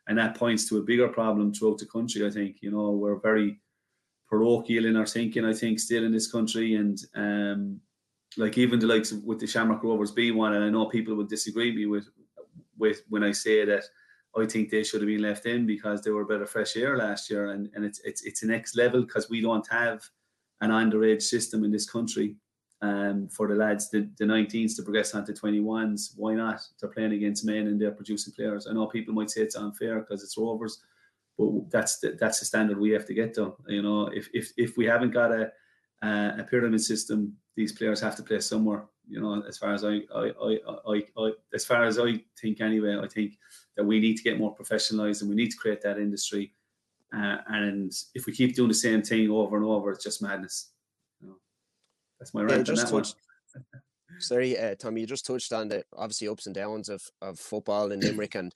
[0.08, 2.58] And that points to a bigger problem throughout the country I think.
[2.62, 3.60] You know we're very
[4.30, 6.76] parochial in our thinking I think still in this country.
[6.76, 7.80] And um
[8.38, 11.16] like even the likes of, with the Shamrock Rovers B one and I know people
[11.16, 12.08] would disagree me with
[12.78, 13.84] with when I say that
[14.38, 16.76] I think they should have been left in because they were a bit of fresh
[16.76, 20.04] air last year, and, and it's it's it's a next level because we don't have
[20.62, 22.36] an underage system in this country.
[22.82, 26.62] Um, for the lads, the, the 19s to progress onto 21s, why not?
[26.80, 28.68] They're playing against men and they're producing players.
[28.68, 30.84] I know people might say it's unfair because it's Rovers,
[31.38, 33.56] but that's the, that's the standard we have to get to.
[33.68, 35.52] You know, if if if we haven't got a
[36.02, 38.86] a pyramid system, these players have to play somewhere.
[39.08, 42.62] You know, as far as I I, I, I, I as far as I think
[42.62, 43.38] anyway, I think
[43.76, 46.54] that we need to get more professionalized and we need to create that industry.
[47.16, 50.72] Uh, and if we keep doing the same thing over and over, it's just madness.
[52.34, 53.16] You know, that's my rant yeah, on that touched,
[53.54, 54.20] one.
[54.20, 57.92] sorry, uh, Tommy, you just touched on the obviously ups and downs of, of football
[57.92, 58.36] in Limerick.
[58.36, 58.52] and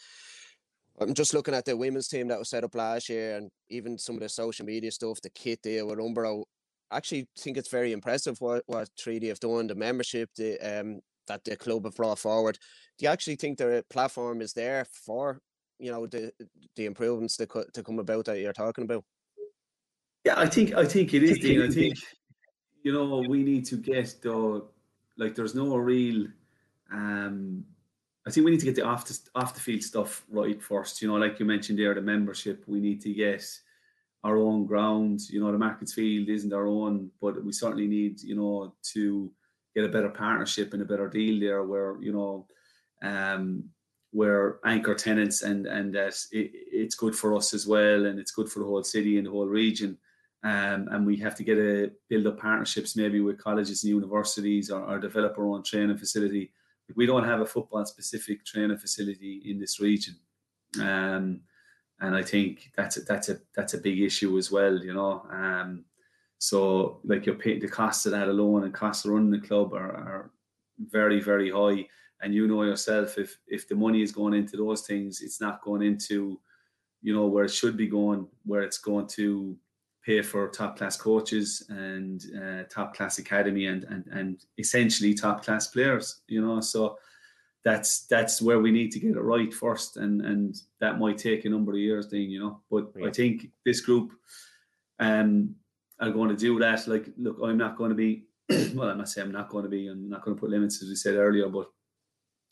[0.99, 3.97] I'm just looking at the women's team that was set up last year and even
[3.97, 6.43] some of the social media stuff, the kit there with Umbro.
[6.91, 10.99] I actually think it's very impressive what, what Treaty have done, the membership, the um,
[11.27, 12.57] that the club have brought forward.
[12.97, 15.39] Do you actually think the platform is there for
[15.79, 16.31] you know the
[16.75, 19.05] the improvements to to come about that you're talking about?
[20.25, 21.61] Yeah, I think I think it is, Dean.
[21.61, 21.95] I think
[22.83, 24.63] you know we need to get the
[25.17, 25.35] like.
[25.35, 26.27] There's no real.
[26.91, 27.65] um
[28.27, 31.01] I think we need to get the off the off the field stuff right first.
[31.01, 32.63] You know, like you mentioned there, the membership.
[32.67, 33.45] We need to get
[34.23, 35.21] our own ground.
[35.29, 39.31] You know, the Markets Field isn't our own, but we certainly need you know to
[39.75, 42.47] get a better partnership and a better deal there where you know
[43.01, 43.63] um
[44.11, 48.31] where anchor tenants and and that it, it's good for us as well and it's
[48.31, 49.97] good for the whole city and the whole region
[50.43, 54.69] um, and we have to get a build up partnerships maybe with colleges and universities
[54.69, 56.51] or, or develop our own training facility.
[56.95, 60.15] We don't have a football specific training facility in this region.
[60.79, 61.41] Um,
[62.01, 65.25] and I think that's a, that's a that's a big issue as well you know?
[65.29, 65.83] Um,
[66.37, 69.73] so like you're paying the cost of that alone and costs of running the club
[69.73, 70.31] are, are
[70.79, 71.85] very, very high.
[72.21, 75.61] And you know yourself if if the money is going into those things, it's not
[75.61, 76.39] going into,
[77.01, 79.57] you know, where it should be going, where it's going to
[80.09, 85.43] pay for top class coaches and uh, top class academy and, and and essentially top
[85.45, 86.59] class players, you know.
[86.61, 86.97] So
[87.63, 91.45] that's that's where we need to get it right first, and and that might take
[91.45, 92.31] a number of years, Dean.
[92.31, 93.07] You know, but yeah.
[93.07, 94.13] I think this group,
[94.99, 95.55] um,
[95.99, 96.87] are going to do that.
[96.87, 98.25] Like, look, I'm not going to be.
[98.73, 99.89] well, I'm not saying I'm not going to be.
[99.89, 101.67] I'm not going to put limits, as we said earlier, but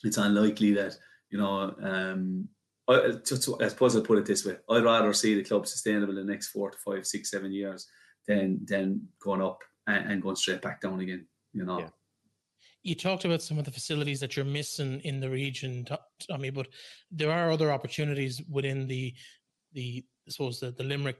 [0.03, 0.93] it's unlikely that
[1.31, 2.49] you know um,
[2.87, 3.11] I,
[3.59, 6.31] I suppose I'll put it this way: I'd rather see the club sustainable in the
[6.31, 7.87] next four to five, six, seven years
[8.27, 11.27] than than going up and, and going straight back down again.
[11.53, 11.79] You know.
[11.79, 11.89] Yeah.
[12.83, 15.85] You talked about some of the facilities that you're missing in the region,
[16.29, 16.67] Tommy, but
[17.11, 19.13] there are other opportunities within the
[19.73, 21.17] the I suppose the, the Limerick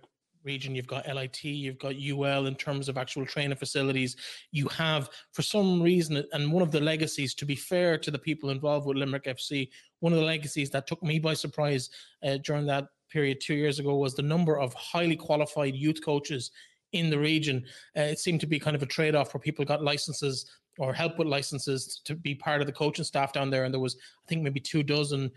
[0.48, 0.74] region.
[0.74, 4.16] You've got LIT, you've got UL in terms of actual training facilities.
[4.52, 8.18] You have, for some reason, and one of the legacies, to be fair to the
[8.18, 11.90] people involved with Limerick FC, one of the legacies that took me by surprise
[12.24, 16.52] uh, during that period two years ago was the number of highly qualified youth coaches
[16.94, 17.64] in the region.
[17.98, 20.94] Uh, it seemed to be kind of a trade off where people got licenses or
[20.94, 23.64] help with licenses to be part of the coaching staff down there.
[23.64, 25.32] And there was, I think, maybe two dozen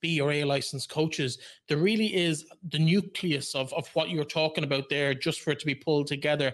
[0.00, 1.38] B or A licensed coaches.
[1.68, 5.58] There really is the nucleus of, of what you're talking about there, just for it
[5.60, 6.52] to be pulled together.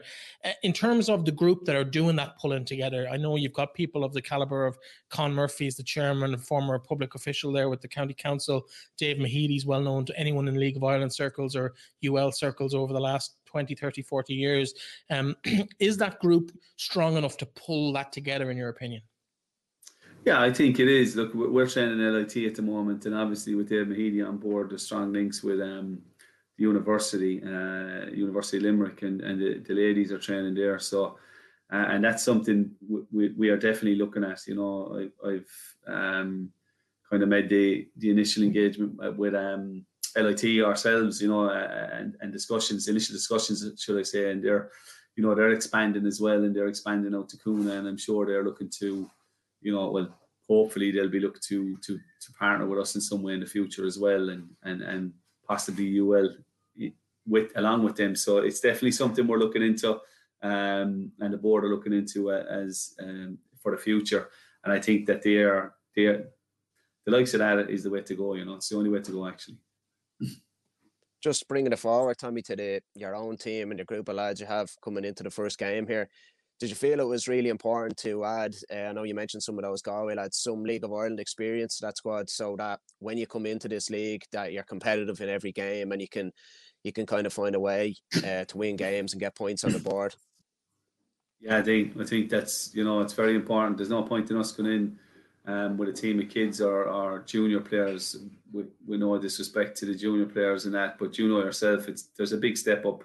[0.62, 3.74] In terms of the group that are doing that pulling together, I know you've got
[3.74, 4.78] people of the caliber of
[5.10, 8.66] Con Murphy, is the chairman and former public official there with the county council.
[8.98, 11.74] Dave Mahedy's well known to anyone in League of Ireland circles or
[12.04, 14.74] UL circles over the last 20, 30, 40 years.
[15.10, 15.36] Um,
[15.78, 19.02] is that group strong enough to pull that together, in your opinion?
[20.24, 21.16] Yeah, I think it is.
[21.16, 24.84] Look, we're training LIT at the moment, and obviously with Dave Mahedy on board, there's
[24.84, 26.00] strong links with um,
[26.56, 30.78] the university, uh, University of Limerick, and, and the, the ladies are training there.
[30.78, 31.18] So,
[31.72, 32.70] uh, and that's something
[33.10, 34.46] we, we are definitely looking at.
[34.46, 35.44] You know, I, have
[35.88, 36.52] um,
[37.10, 39.84] kind of made the the initial engagement with um,
[40.16, 44.70] LIT ourselves, you know, and, and discussions, initial discussions, should I say, and they're,
[45.16, 48.24] you know, they're expanding as well, and they're expanding out to Coonagh, and I'm sure
[48.24, 49.10] they're looking to
[49.62, 53.22] you know, well, hopefully they'll be looking to to to partner with us in some
[53.22, 55.12] way in the future as well, and and and
[55.46, 56.30] possibly UL
[57.26, 58.14] with along with them.
[58.16, 60.00] So it's definitely something we're looking into,
[60.42, 64.28] um, and the board are looking into uh, as um, for the future.
[64.64, 66.24] And I think that they are they are,
[67.04, 68.34] the likes of that is the way to go.
[68.34, 69.58] You know, it's the only way to go actually.
[71.22, 74.40] Just bringing it forward, Tommy, to the your own team and the group of lads
[74.40, 76.08] you have coming into the first game here
[76.62, 78.54] did you feel it was really important to add?
[78.72, 81.78] Uh, I know you mentioned some of those Galway lads, some League of Ireland experience
[81.78, 85.28] to that squad, so that when you come into this league, that you're competitive in
[85.28, 86.30] every game and you can
[86.84, 89.72] you can kind of find a way uh, to win games and get points on
[89.72, 90.14] the board.
[91.40, 93.76] Yeah, I think I think that's you know it's very important.
[93.76, 94.98] There's no point in us going in
[95.52, 98.18] um, with a team of kids or, or junior players.
[98.52, 102.10] We, we no disrespect to the junior players and that, but you know yourself, it's
[102.16, 103.02] there's a big step up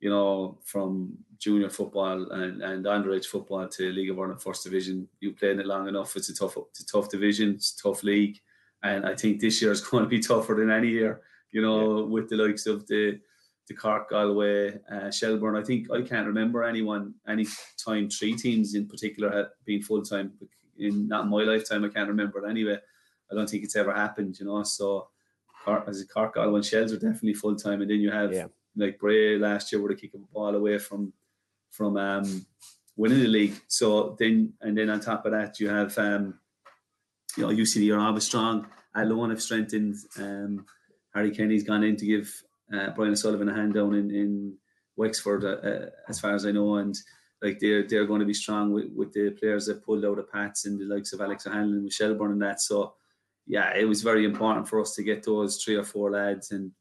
[0.00, 5.08] you know, from junior football and, and underage football to League of Ireland First Division.
[5.20, 6.16] You played it long enough.
[6.16, 7.54] It's a tough, it's a tough division.
[7.54, 8.38] It's a tough league,
[8.82, 11.22] and I think this year is going to be tougher than any year.
[11.50, 12.04] You know, yeah.
[12.06, 13.20] with the likes of the
[13.68, 15.56] the Cork, Galway, uh, Shelbourne.
[15.56, 17.46] I think I can't remember anyone any
[17.84, 20.32] time three teams in particular had been full time.
[20.78, 22.76] In not in my lifetime, I can't remember it anyway.
[23.30, 24.38] I don't think it's ever happened.
[24.38, 25.08] You know, so
[25.88, 28.32] as a Cork, Galway, and Shels are definitely full time, and then you have.
[28.32, 31.12] Yeah like Bray last year were to kick a ball away from
[31.70, 32.46] from um,
[32.96, 33.54] winning the league.
[33.68, 36.38] So then and then on top of that you have um,
[37.36, 38.66] you know UCD are always strong.
[38.94, 39.96] Athlone have strengthened.
[40.18, 40.66] Um,
[41.14, 44.56] Harry Kenny's gone in to give uh, Brian O'Sullivan a hand down in, in
[44.96, 46.96] Wexford, uh, uh, as far as I know, and
[47.42, 50.30] like they're they're going to be strong with, with the players that pulled out of
[50.32, 52.60] Pats and the likes of Alex O'Hanlon with Shelbourne and that.
[52.60, 52.94] So
[53.46, 56.72] yeah, it was very important for us to get those three or four lads and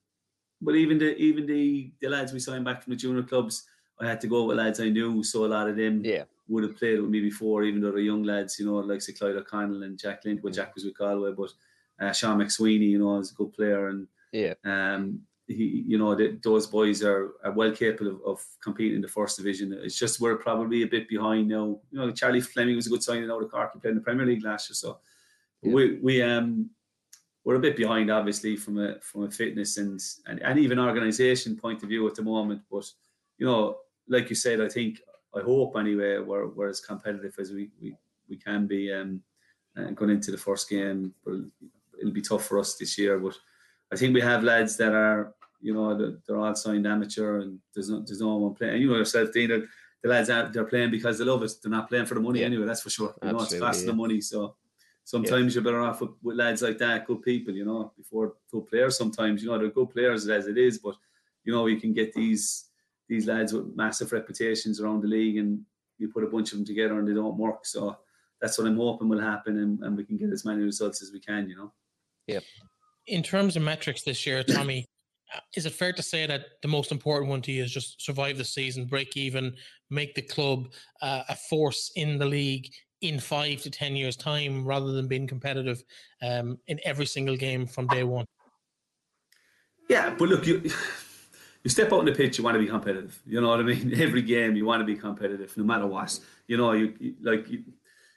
[0.61, 3.67] but even the even the the lads we signed back from the junior clubs,
[3.99, 6.23] I had to go with lads I knew, so a lot of them yeah.
[6.47, 9.13] would have played with me before, even though they're young lads, you know, like say
[9.13, 10.41] Clyde O'Connell and Jack Lynch.
[10.43, 11.51] Well, Jack was with Galway, but
[11.99, 16.15] uh, Sean McSweeney, you know, is a good player, and yeah, um, he, you know,
[16.15, 19.77] the, those boys are, are well capable of, of, competing in the first division.
[19.83, 21.79] It's just we're probably a bit behind now.
[21.91, 23.71] You know, Charlie Fleming was a good signing out of Cork.
[23.73, 24.99] He played in the Premier League last year, so
[25.61, 25.71] yeah.
[25.71, 26.69] we we um
[27.45, 31.55] we're a bit behind, obviously, from a from a fitness and and, and even organisation
[31.55, 32.63] point of view at the moment.
[32.69, 32.85] But
[33.37, 33.77] you know,
[34.09, 34.99] like you said, I think
[35.35, 37.95] I hope anyway we're, we're as competitive as we we,
[38.27, 39.21] we can be um,
[39.75, 41.13] and going into the first game.
[41.23, 41.35] But
[41.99, 43.19] it'll be tough for us this year.
[43.19, 43.37] But
[43.93, 47.89] I think we have lads that are you know they're all signed amateur and there's
[47.89, 48.73] no there's no one playing.
[48.73, 49.67] And you know yourself, Dean.
[50.03, 51.51] The lads out they're playing because they love it.
[51.61, 52.47] They're not playing for the money yeah.
[52.47, 52.65] anyway.
[52.65, 53.15] That's for sure.
[53.23, 53.91] You know, it's faster yeah.
[53.91, 54.21] the money.
[54.21, 54.55] So
[55.05, 55.61] sometimes yeah.
[55.61, 58.97] you're better off with, with, lads like that, good people, you know, before good players.
[58.97, 60.95] Sometimes, you know, they're good players as it is, but
[61.45, 62.65] you know, you can get these
[63.07, 65.61] these lads with massive reputations around the league, and
[65.99, 67.65] you put a bunch of them together and they don't work.
[67.65, 67.95] So
[68.41, 71.11] that's what I'm hoping will happen, and, and we can get as many results as
[71.13, 71.71] we can, you know.
[72.27, 72.39] Yeah.
[73.07, 74.85] In terms of metrics this year, Tommy.
[75.55, 78.37] is it fair to say that the most important one to you is just survive
[78.37, 79.55] the season, break even,
[79.91, 84.65] make the club uh, a force in the league in five to 10 years' time
[84.65, 85.83] rather than being competitive
[86.21, 88.25] um, in every single game from day one?
[89.89, 90.61] Yeah, but look, you
[91.63, 93.19] you step out on the pitch, you want to be competitive.
[93.25, 93.93] You know what I mean?
[94.01, 96.19] Every game, you want to be competitive, no matter what.
[96.47, 97.63] You know, you, you like you,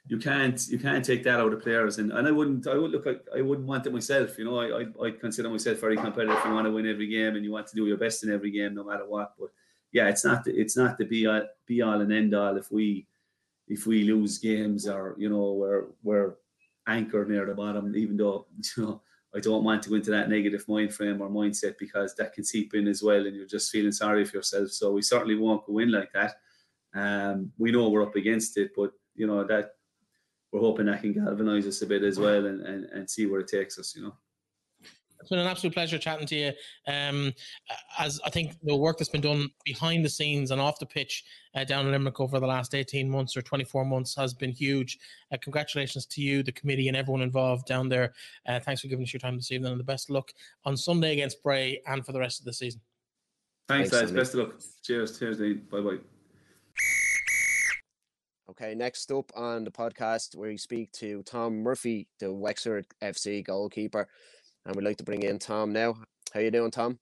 [0.07, 2.91] you can't you can't take that out of players, and, and I wouldn't I would
[2.91, 4.37] look I, I wouldn't want it myself.
[4.39, 6.39] You know, I, I I consider myself very competitive.
[6.45, 8.51] You want to win every game, and you want to do your best in every
[8.51, 9.33] game, no matter what.
[9.39, 9.49] But
[9.91, 12.71] yeah, it's not the, it's not the be all, be all and end all if
[12.71, 13.05] we
[13.69, 16.33] if we lose games or you know we're we're
[16.87, 19.01] anchored near the bottom, even though you know
[19.35, 22.43] I don't want to go into that negative mind frame or mindset because that can
[22.43, 24.71] seep in as well, and you're just feeling sorry for yourself.
[24.71, 26.35] So we certainly won't go in like that.
[26.95, 29.75] Um, we know we're up against it, but you know that
[30.51, 33.41] we're hoping that can galvanise us a bit as well and, and, and see where
[33.41, 33.95] it takes us.
[33.95, 34.13] You know.
[35.29, 36.51] It's been an absolute pleasure chatting to you.
[36.87, 37.35] Um,
[37.99, 41.23] as I think the work that's been done behind the scenes and off the pitch
[41.53, 44.97] uh, down in Limerick over the last 18 months or 24 months has been huge.
[45.31, 48.11] Uh, congratulations to you, the committee, and everyone involved down there.
[48.47, 50.31] Uh, thanks for giving us your time this evening and the best luck
[50.65, 52.81] on Sunday against Bray and for the rest of the season.
[53.67, 54.11] Thanks, Thanks lads.
[54.11, 54.59] Best of luck.
[54.81, 55.19] Cheers.
[55.19, 55.61] Cheers, Dean.
[55.69, 55.97] Bye bye.
[58.49, 64.07] Okay, next up on the podcast, we speak to Tom Murphy, the Wexford FC goalkeeper
[64.69, 65.95] and we'd like to bring in Tom now.
[66.31, 66.99] How you doing, Tom?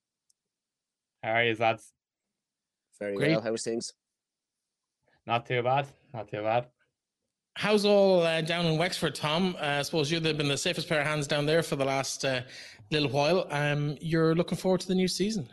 [1.21, 1.91] How are you, lads?
[2.97, 3.32] Very Great.
[3.32, 3.41] well.
[3.41, 3.91] How's things?
[5.25, 5.88] Not too bad.
[6.13, 6.67] Not too bad.
[7.58, 9.58] How's all uh, down in Wexford, Tom?
[9.60, 12.23] Uh, I suppose you've been the safest pair of hands down there for the last
[12.23, 12.41] uh,
[12.89, 13.45] little while.
[13.49, 15.49] Um, you're looking forward to the new season.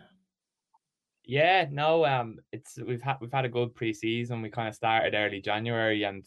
[1.25, 4.41] Yeah, no, um, it's we've had we've had a good preseason.
[4.41, 6.25] We kind of started early January and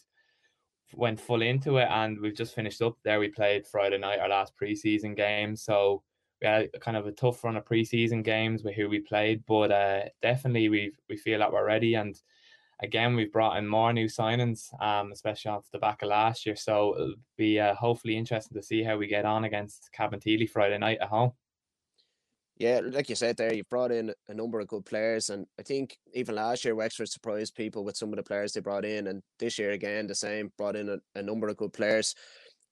[0.94, 3.20] went full into it, and we've just finished up there.
[3.20, 6.04] We played Friday night our last preseason game, so
[6.42, 9.72] we had kind of a tough run of preseason games with who we played, but
[9.72, 11.96] uh, definitely we we feel that we're ready.
[11.96, 12.20] And
[12.82, 16.56] again, we've brought in more new signings, um, especially off the back of last year.
[16.56, 20.78] So it'll be uh, hopefully interesting to see how we get on against Cabinteely Friday
[20.78, 21.32] night at home.
[22.60, 25.64] Yeah, like you said there, you've brought in a number of good players, and I
[25.64, 29.08] think even last year Wexford surprised people with some of the players they brought in,
[29.08, 32.16] and this year again the same, brought in a, a number of good players.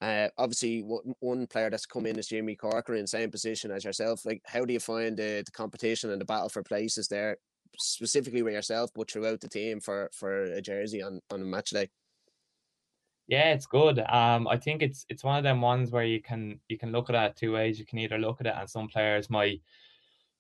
[0.02, 0.80] Uh, obviously,
[1.20, 4.26] one player that's come in is Jimmy Corcoran, same position as yourself.
[4.26, 7.38] Like, how do you find the, the competition and the battle for places there,
[7.78, 11.70] specifically with yourself, but throughout the team for for a jersey on on a match
[11.70, 11.90] day?
[13.28, 14.00] Yeah, it's good.
[14.00, 17.10] Um, I think it's it's one of them ones where you can you can look
[17.10, 17.80] at it two ways.
[17.80, 19.62] You can either look at it and some players might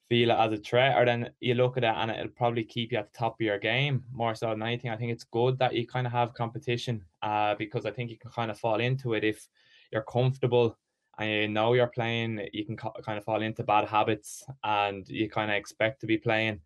[0.09, 2.91] feel it as a threat, or then you look at it and it'll probably keep
[2.91, 4.91] you at the top of your game more so than anything.
[4.91, 8.17] I think it's good that you kind of have competition, uh, because I think you
[8.17, 9.47] can kind of fall into it if
[9.91, 10.77] you're comfortable
[11.17, 12.47] and you know you're playing.
[12.53, 16.17] You can kind of fall into bad habits and you kind of expect to be
[16.19, 16.61] playing.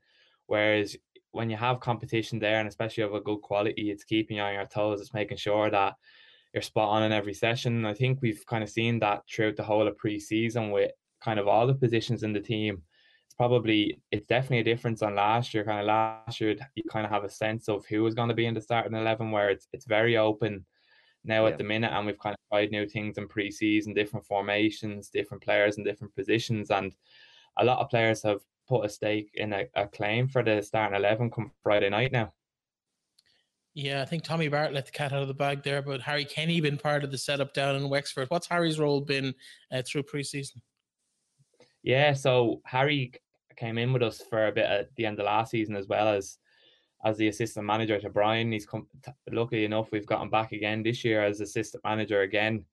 [0.47, 0.97] Whereas
[1.31, 4.53] when you have competition there, and especially of a good quality, it's keeping you on
[4.53, 5.01] your toes.
[5.01, 5.95] It's making sure that
[6.53, 7.85] you're spot on in every session.
[7.85, 11.47] I think we've kind of seen that throughout the whole of pre-season with kind of
[11.47, 12.81] all the positions in the team.
[13.27, 15.63] It's probably it's definitely a difference on last year.
[15.63, 18.35] Kind of last year, you kind of have a sense of who is going to
[18.35, 20.65] be in the starting eleven, where it's it's very open
[21.23, 21.51] now yeah.
[21.51, 25.43] at the minute, and we've kind of tried new things in pre-season, different formations, different
[25.43, 26.95] players in different positions, and
[27.57, 28.39] a lot of players have
[28.69, 32.32] put a stake in a, a claim for the starting 11 come Friday night now.
[33.73, 36.25] Yeah, I think Tommy Barrett let the cat out of the bag there, but Harry
[36.25, 38.29] Kenny been part of the setup down in Wexford.
[38.29, 39.34] What's Harry's role been
[39.71, 40.58] uh, through preseason?
[41.84, 43.13] Yeah, so Harry
[43.55, 46.08] came in with us for a bit at the end of last season as well
[46.08, 46.38] as
[47.05, 48.51] as the assistant manager to Brian.
[48.51, 48.88] He's come,
[49.32, 52.65] Luckily enough we've got him back again this year as assistant manager again.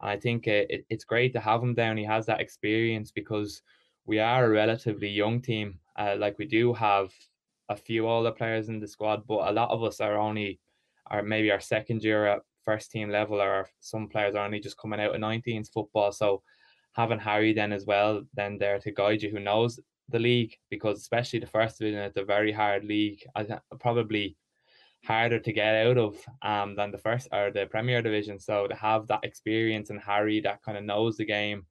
[0.00, 1.98] And I think it, it, it's great to have him down.
[1.98, 3.60] He has that experience because
[4.06, 5.78] we are a relatively young team.
[5.96, 7.12] Uh, like we do have
[7.68, 10.60] a few older players in the squad, but a lot of us are only
[11.10, 14.78] are maybe our second year at first team level, or some players are only just
[14.78, 16.12] coming out of 19s football.
[16.12, 16.42] So
[16.92, 20.98] having Harry then as well, then there to guide you, who knows the league, because
[20.98, 23.22] especially the first division, it's a very hard league.
[23.34, 23.46] I
[23.80, 24.36] probably
[25.04, 28.38] harder to get out of um than the first or the Premier Division.
[28.38, 31.66] So to have that experience and Harry that kind of knows the game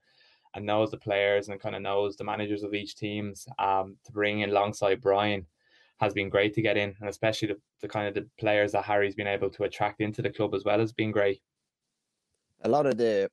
[0.55, 4.11] and knows the players and kind of knows the managers of each teams um, to
[4.11, 5.45] bring in alongside Brian
[5.99, 8.83] has been great to get in, and especially the, the kind of the players that
[8.83, 11.41] Harry's been able to attract into the club as well has been great.
[12.63, 13.29] A lot of the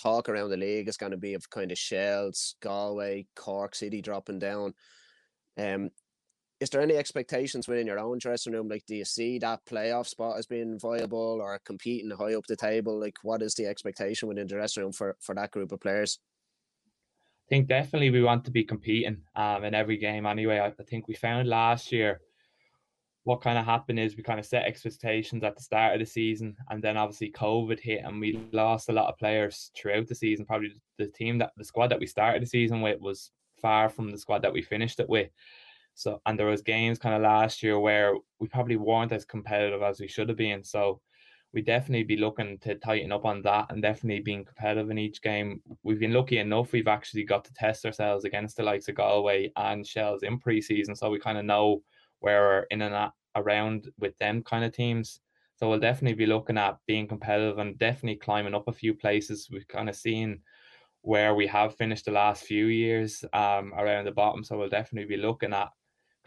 [0.00, 4.00] talk around the league is going to be of kind of Shels, Galway, Cork City
[4.00, 4.74] dropping down.
[5.58, 5.90] Um,
[6.60, 8.68] is there any expectations within your own dressing room?
[8.68, 12.56] Like, do you see that playoff spot as being viable or competing high up the
[12.56, 12.98] table?
[12.98, 16.18] Like, what is the expectation within the dressing room for, for that group of players?
[17.48, 20.58] Think definitely we want to be competing um, in every game anyway.
[20.58, 22.20] I, I think we found last year
[23.28, 26.06] what kind of happened is we kind of set expectations at the start of the
[26.06, 30.14] season, and then obviously COVID hit, and we lost a lot of players throughout the
[30.14, 30.46] season.
[30.46, 33.30] Probably the team that the squad that we started the season with was
[33.60, 35.28] far from the squad that we finished it with.
[35.94, 39.82] So and there was games kind of last year where we probably weren't as competitive
[39.82, 40.64] as we should have been.
[40.64, 41.02] So
[41.54, 45.22] we definitely be looking to tighten up on that and definitely being competitive in each
[45.22, 45.62] game.
[45.82, 49.50] We've been lucky enough we've actually got to test ourselves against the likes of Galway
[49.56, 51.82] and Shels in pre-season, so we kind of know
[52.20, 55.20] where we're in and around with them kind of teams.
[55.56, 59.48] So we'll definitely be looking at being competitive and definitely climbing up a few places.
[59.50, 60.40] We've kind of seen
[61.02, 64.44] where we have finished the last few years um, around the bottom.
[64.44, 65.70] So we'll definitely be looking at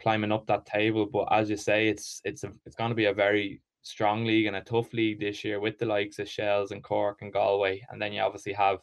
[0.00, 1.06] climbing up that table.
[1.06, 4.46] But as you say, it's it's a, it's going to be a very strong league
[4.46, 7.84] and a tough league this year with the likes of Shels and Cork and Galway,
[7.90, 8.78] and then you obviously have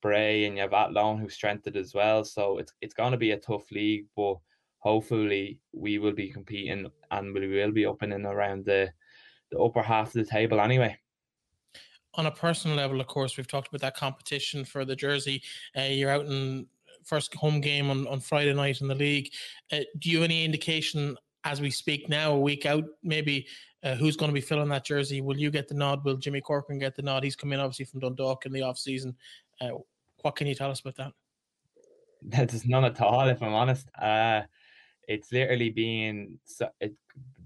[0.00, 2.24] Bray and you have Athlone who strengthened as well.
[2.24, 4.36] So it's it's going to be a tough league, but
[4.78, 8.90] hopefully we will be competing and we will be up and around the
[9.50, 10.96] the upper half of the table anyway.
[12.14, 15.42] On a personal level, of course, we've talked about that competition for the jersey.
[15.76, 16.66] Uh, you're out in
[17.04, 19.30] first home game on, on Friday night in the league.
[19.72, 23.46] Uh, do you have any indication as we speak now, a week out, maybe
[23.82, 25.20] uh, who's going to be filling that jersey?
[25.20, 26.04] Will you get the nod?
[26.04, 27.24] Will Jimmy Corcoran get the nod?
[27.24, 29.16] He's coming obviously from Dundalk in the off season.
[29.60, 29.70] Uh,
[30.22, 31.12] what can you tell us about that?
[32.22, 33.88] There's none at all, if I'm honest.
[33.96, 34.42] Uh,
[35.06, 36.38] it's literally being
[36.80, 36.94] it,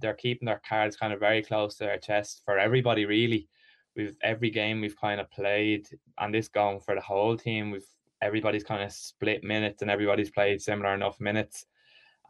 [0.01, 3.05] they're keeping their cards kind of very close to their chest for everybody.
[3.05, 3.49] Really,
[3.95, 5.87] we've every game we've kind of played,
[6.19, 7.71] and this going for the whole team.
[7.71, 7.87] We've
[8.23, 11.67] everybody's kind of split minutes, and everybody's played similar enough minutes.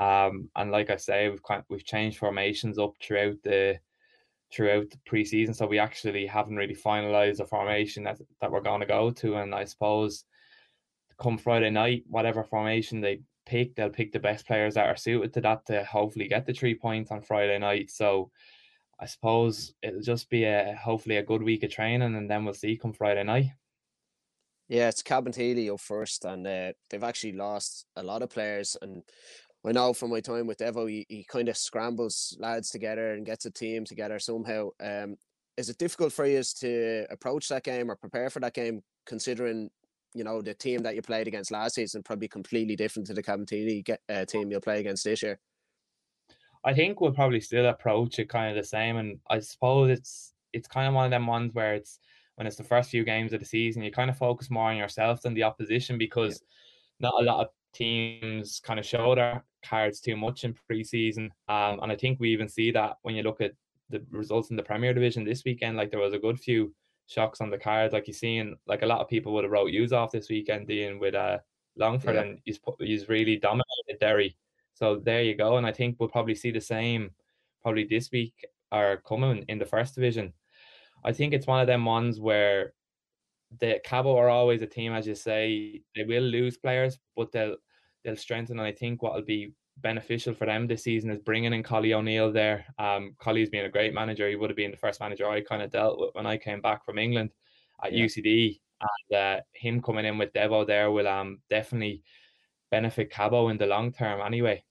[0.01, 3.79] Um, and like I say, we've we've changed formations up throughout the
[4.53, 8.81] throughout the preseason, so we actually haven't really finalized the formation that that we're going
[8.81, 9.37] to go to.
[9.37, 10.25] And I suppose
[11.21, 15.33] come Friday night, whatever formation they pick, they'll pick the best players that are suited
[15.35, 17.91] to that to hopefully get the three points on Friday night.
[17.91, 18.31] So
[19.01, 22.55] I suppose it'll just be a hopefully a good week of training, and then we'll
[22.55, 23.47] see come Friday night.
[24.69, 28.77] Yeah, it's Cabinteely up first, and uh, they've actually lost a lot of players.
[28.81, 29.03] And
[29.65, 33.25] I know from my time with Devo, he, he kind of scrambles lads together and
[33.25, 34.71] gets a team together somehow.
[34.81, 35.17] Um,
[35.57, 39.71] is it difficult for you to approach that game or prepare for that game, considering
[40.15, 43.23] you know the team that you played against last season probably completely different to the
[43.23, 45.39] Cabinteely uh, team you'll play against this year?
[46.65, 50.35] I think we'll probably still approach it kind of the same, and I suppose it's
[50.53, 52.01] it's kind of one of them ones where it's
[52.37, 54.77] when it's the first few games of the season, you kind of focus more on
[54.77, 56.43] yourself than the opposition because
[56.99, 57.09] yeah.
[57.09, 61.31] not a lot of teams kind of show their cards too much in preseason.
[61.49, 63.53] Um, and I think we even see that when you look at
[63.91, 66.75] the results in the Premier Division this weekend, like there was a good few
[67.07, 67.93] shocks on the cards.
[67.93, 70.69] Like you seen, like a lot of people would have wrote use off this weekend,
[70.69, 71.39] Dean, with uh
[71.77, 72.23] Longford, yeah.
[72.23, 74.37] and he's he's really dominated Derry.
[74.75, 77.11] So there you go, and I think we'll probably see the same
[77.63, 78.35] probably this week
[78.73, 80.33] or coming in the first division.
[81.05, 82.75] I think it's one of them ones where
[83.61, 87.57] the Cabo are always a team, as you say, they will lose players, but they'll
[88.05, 88.59] they'll strengthen.
[88.59, 91.95] And I think what will be beneficial for them this season is bringing in Collie
[91.95, 92.67] O'Neill there.
[92.79, 94.29] Um, Collie's been a great manager.
[94.29, 96.61] He would have been the first manager I kind of dealt with when I came
[96.61, 97.31] back from England
[97.83, 98.05] at yeah.
[98.05, 98.61] UCD.
[98.81, 102.03] And uh, him coming in with Devo there will um definitely
[102.71, 104.65] benefit Cabo in the long term anyway.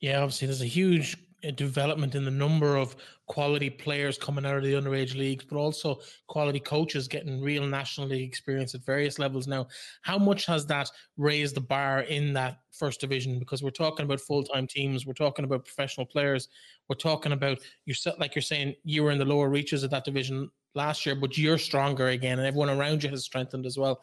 [0.00, 1.16] Yeah, obviously there's a huge
[1.52, 6.00] development in the number of quality players coming out of the underage leagues, but also
[6.26, 9.66] quality coaches getting real national league experience at various levels now.
[10.02, 13.38] How much has that raised the bar in that first division?
[13.38, 16.48] Because we're talking about full time teams, we're talking about professional players,
[16.88, 20.04] we're talking about you like you're saying you were in the lower reaches of that
[20.04, 24.02] division last year, but you're stronger again, and everyone around you has strengthened as well.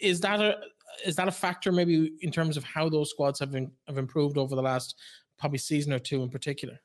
[0.00, 0.56] Is that a
[1.06, 4.36] is that a factor maybe in terms of how those squads have been, have improved
[4.36, 4.96] over the last
[5.42, 6.80] probably season or two in particular.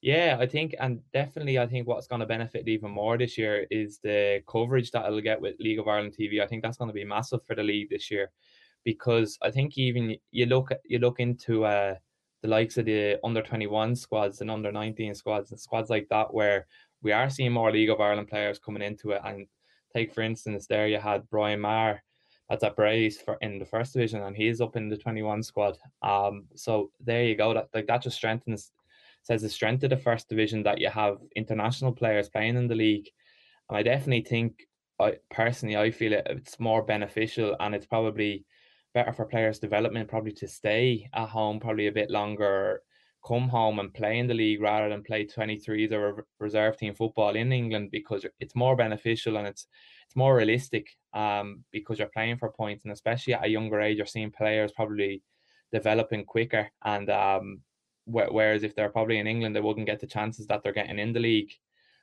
[0.00, 3.66] Yeah, I think, and definitely, I think what's going to benefit even more this year
[3.72, 6.40] is the coverage that it'll get with League of Ireland TV.
[6.40, 8.30] I think that's going to be massive for the league this year,
[8.84, 11.96] because I think even you look you look into uh,
[12.42, 16.06] the likes of the under twenty one squads and under nineteen squads and squads like
[16.10, 16.68] that, where
[17.02, 19.22] we are seeing more League of Ireland players coming into it.
[19.24, 19.48] And
[19.92, 22.04] take for instance, there you had Brian Maher
[22.48, 25.78] that's at Brays for in the first division, and he's up in the 21 squad.
[26.02, 27.54] Um, so there you go.
[27.54, 28.72] That like that just strengthens
[29.22, 32.74] says the strength of the first division that you have international players playing in the
[32.74, 33.08] league.
[33.68, 34.66] And I definitely think
[34.98, 38.46] I personally I feel it, it's more beneficial and it's probably
[38.94, 42.82] better for players' development probably to stay at home probably a bit longer
[43.26, 47.34] come home and play in the league rather than play 23s or reserve team football
[47.34, 49.66] in England because it's more beneficial and it's
[50.06, 53.98] it's more realistic um, because you're playing for points and especially at a younger age
[53.98, 55.22] you're seeing players probably
[55.72, 57.60] developing quicker and um,
[58.06, 60.98] wh- whereas if they're probably in England they wouldn't get the chances that they're getting
[60.98, 61.52] in the league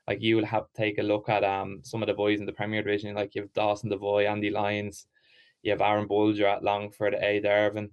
[0.08, 2.46] like you will have to take a look at um some of the boys in
[2.46, 5.08] the Premier Division like you have Dawson Devoy, Andy Lyons
[5.64, 7.40] You have Aaron Bolger at Longford, A.
[7.40, 7.90] Dervin.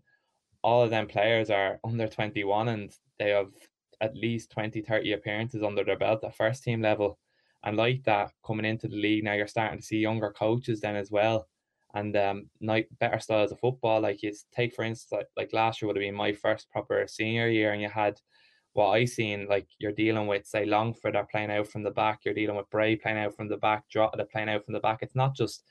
[0.62, 3.50] All of them players are under 21 and they have
[4.00, 7.18] at least 20, 30 appearances under their belt at first team level.
[7.64, 10.96] And like that, coming into the league now, you're starting to see younger coaches then
[10.96, 11.46] as well,
[11.94, 12.50] and um,
[12.98, 14.00] better styles of football.
[14.00, 17.06] Like you take for instance, like, like last year would have been my first proper
[17.06, 18.20] senior year, and you had
[18.72, 22.20] what I seen like you're dealing with say Longford are playing out from the back,
[22.24, 24.98] you're dealing with Bray playing out from the back, Drogheda playing out from the back.
[25.02, 25.62] It's not just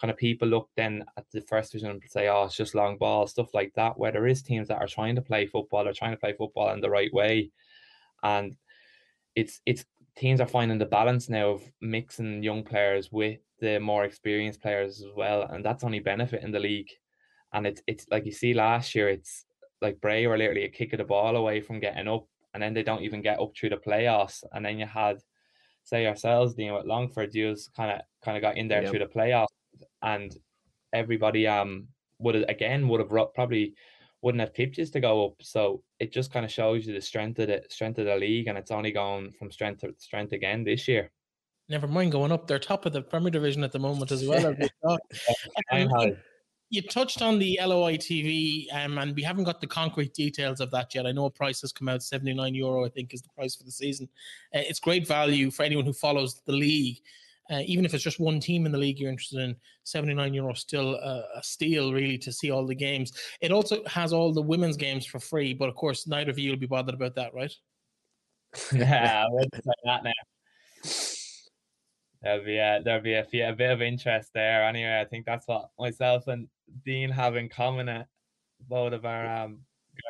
[0.00, 2.96] kind of people look then at the first division and say, oh, it's just long
[2.98, 5.92] ball, stuff like that, where there is teams that are trying to play football or
[5.92, 7.50] trying to play football in the right way.
[8.22, 8.56] And
[9.34, 9.84] it's it's
[10.16, 15.00] teams are finding the balance now of mixing young players with the more experienced players
[15.00, 15.42] as well.
[15.42, 16.90] And that's only benefiting the league.
[17.52, 19.46] And it's it's like you see last year, it's
[19.82, 22.72] like Bray were literally a kick of the ball away from getting up, and then
[22.72, 24.44] they don't even get up through the playoffs.
[24.52, 25.18] And then you had
[25.82, 28.90] say ourselves dealing with Longford, you kind of kind of got in there yep.
[28.90, 29.48] through the playoffs
[30.02, 30.36] and
[30.92, 31.88] everybody um
[32.18, 33.74] would have again would have probably
[34.22, 35.34] wouldn't have pitches to go up.
[35.40, 38.48] So it just kind of shows you the strength of the strength of the league,
[38.48, 41.10] and it's only going from strength to strength again this year.
[41.68, 42.46] Never mind going up.
[42.46, 44.56] They're top of the Premier Division at the moment as well.
[45.70, 46.16] um,
[46.70, 50.70] you touched on the LOI TV, um, and we haven't got the concrete details of
[50.70, 51.06] that yet.
[51.06, 53.64] I know a price has come out, 79 euro, I think, is the price for
[53.64, 54.08] the season.
[54.54, 57.00] Uh, it's great value for anyone who follows the league
[57.50, 60.52] uh, even if it's just one team in the league you're interested in, 79 euro
[60.52, 63.12] still a, a, steal really to see all the games.
[63.40, 66.50] It also has all the women's games for free, but of course, neither of you
[66.50, 67.54] will be bothered about that, right?
[68.72, 70.12] yeah, I wouldn't say that now.
[72.22, 74.64] There'll be a, there'll be a, few, a bit of interest there.
[74.64, 76.48] Anyway, I think that's what myself and
[76.84, 77.88] Dean have in common.
[77.88, 78.04] Uh,
[78.68, 79.60] both of our um,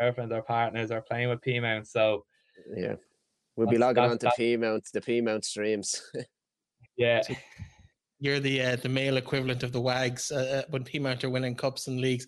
[0.01, 2.25] girlfriends or partners are playing with Peamount, so
[2.75, 2.95] yeah,
[3.57, 6.03] we'll be logging on to Peamount, the Peamount streams.
[6.99, 7.23] Yeah.
[8.21, 11.55] You're the uh, the male equivalent of the Wags uh, uh when Peamount are winning
[11.55, 12.27] cups and leagues.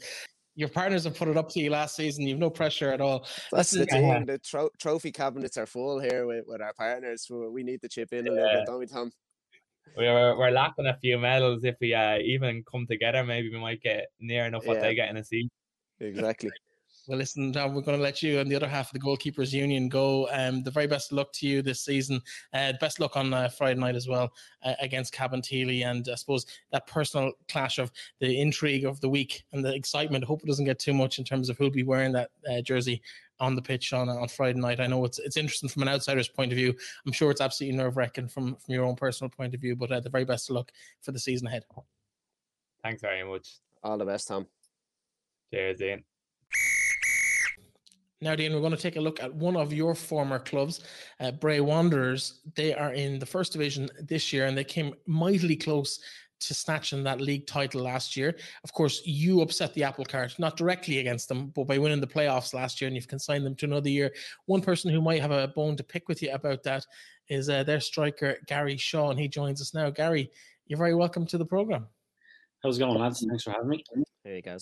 [0.55, 2.27] Your partners have put it up to you last season.
[2.27, 3.27] You've no pressure at all.
[3.51, 4.11] That's the thing.
[4.11, 7.27] Uh, the tro- trophy cabinets are full here with, with our partners.
[7.31, 9.11] We need to chip in a little bit, don't we, Tom?
[9.97, 11.65] We're, we're lacking a few medals.
[11.65, 15.09] If we uh, even come together, maybe we might get near enough what they get
[15.09, 15.51] in a season.
[16.01, 16.51] Exactly.
[17.11, 19.53] Well, listen, Tom, we're going to let you and the other half of the goalkeepers
[19.53, 20.29] union go.
[20.31, 22.23] Um, the very best of luck to you this season.
[22.55, 24.33] Uh, best luck on uh, Friday night as well
[24.63, 27.91] uh, against Cabinteely, and I suppose that personal clash of
[28.21, 30.23] the intrigue of the week and the excitement.
[30.23, 32.61] I hope it doesn't get too much in terms of who'll be wearing that uh,
[32.61, 33.03] jersey
[33.41, 34.79] on the pitch on on Friday night.
[34.79, 36.73] I know it's it's interesting from an outsider's point of view.
[37.05, 39.75] I'm sure it's absolutely nerve wracking from from your own personal point of view.
[39.75, 41.65] But uh, the very best of luck for the season ahead.
[42.85, 43.57] Thanks very much.
[43.83, 44.47] All the best, Tom.
[45.53, 46.05] Cheers, Ian.
[48.23, 50.85] Now, Dean, we're going to take a look at one of your former clubs,
[51.21, 52.41] uh, Bray Wanderers.
[52.55, 56.01] They are in the first division this year, and they came mightily close
[56.41, 58.37] to snatching that league title last year.
[58.63, 62.07] Of course, you upset the apple cart, not directly against them, but by winning the
[62.07, 64.13] playoffs last year, and you've consigned them to another year.
[64.45, 66.85] One person who might have a bone to pick with you about that
[67.29, 69.89] is uh, their striker, Gary Shaw, and he joins us now.
[69.89, 70.31] Gary,
[70.67, 71.87] you're very welcome to the program.
[72.63, 73.25] How's it going, lads?
[73.27, 73.83] Thanks for having me.
[74.25, 74.59] There you go.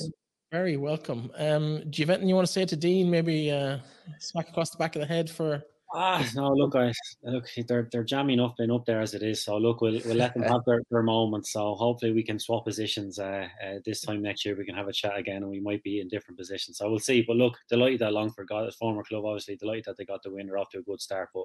[0.50, 1.30] Very welcome.
[1.36, 3.10] Um, do you have anything you want to say to Dean?
[3.10, 3.78] Maybe uh,
[4.18, 5.62] smack across the back of the head for.
[5.94, 6.92] Ah, no, look, I
[7.22, 9.42] look, they're they're jamming up and up there as it is.
[9.42, 11.46] So look, we'll we'll let them have their, their moment.
[11.46, 13.18] So hopefully we can swap positions.
[13.18, 15.82] Uh, uh, this time next year we can have a chat again, and we might
[15.82, 16.78] be in different positions.
[16.78, 17.24] So we'll see.
[17.26, 19.24] But look, delighted that Longford got a former club.
[19.24, 20.46] Obviously, delighted that they got the win.
[20.46, 21.30] They're off to a good start.
[21.34, 21.44] But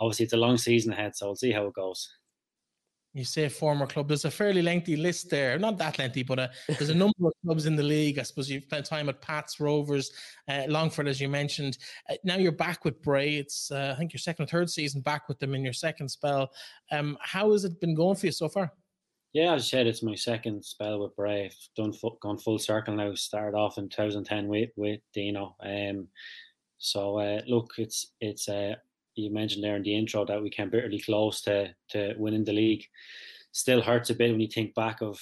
[0.00, 1.16] obviously, it's a long season ahead.
[1.16, 2.10] So we'll see how it goes
[3.14, 4.08] you say former club.
[4.08, 5.56] There's a fairly lengthy list there.
[5.56, 8.18] Not that lengthy, but uh, there's a number of clubs in the league.
[8.18, 10.10] I suppose you've spent time at Pats, Rovers,
[10.48, 11.78] uh, Longford, as you mentioned.
[12.10, 13.36] Uh, now you're back with Bray.
[13.36, 16.08] It's uh, I think your second or third season back with them in your second
[16.08, 16.50] spell.
[16.90, 18.72] Um, how has it been going for you so far?
[19.32, 21.46] Yeah, as I said, it's my second spell with Bray.
[21.46, 23.14] I've done full, gone full circle now.
[23.14, 25.54] Started off in 2010 with with Dino.
[25.62, 26.08] Um,
[26.78, 28.48] so uh, look, it's it's
[29.16, 32.52] you mentioned there in the intro that we came bitterly close to to winning the
[32.52, 32.84] league.
[33.52, 35.20] Still hurts a bit when you think back of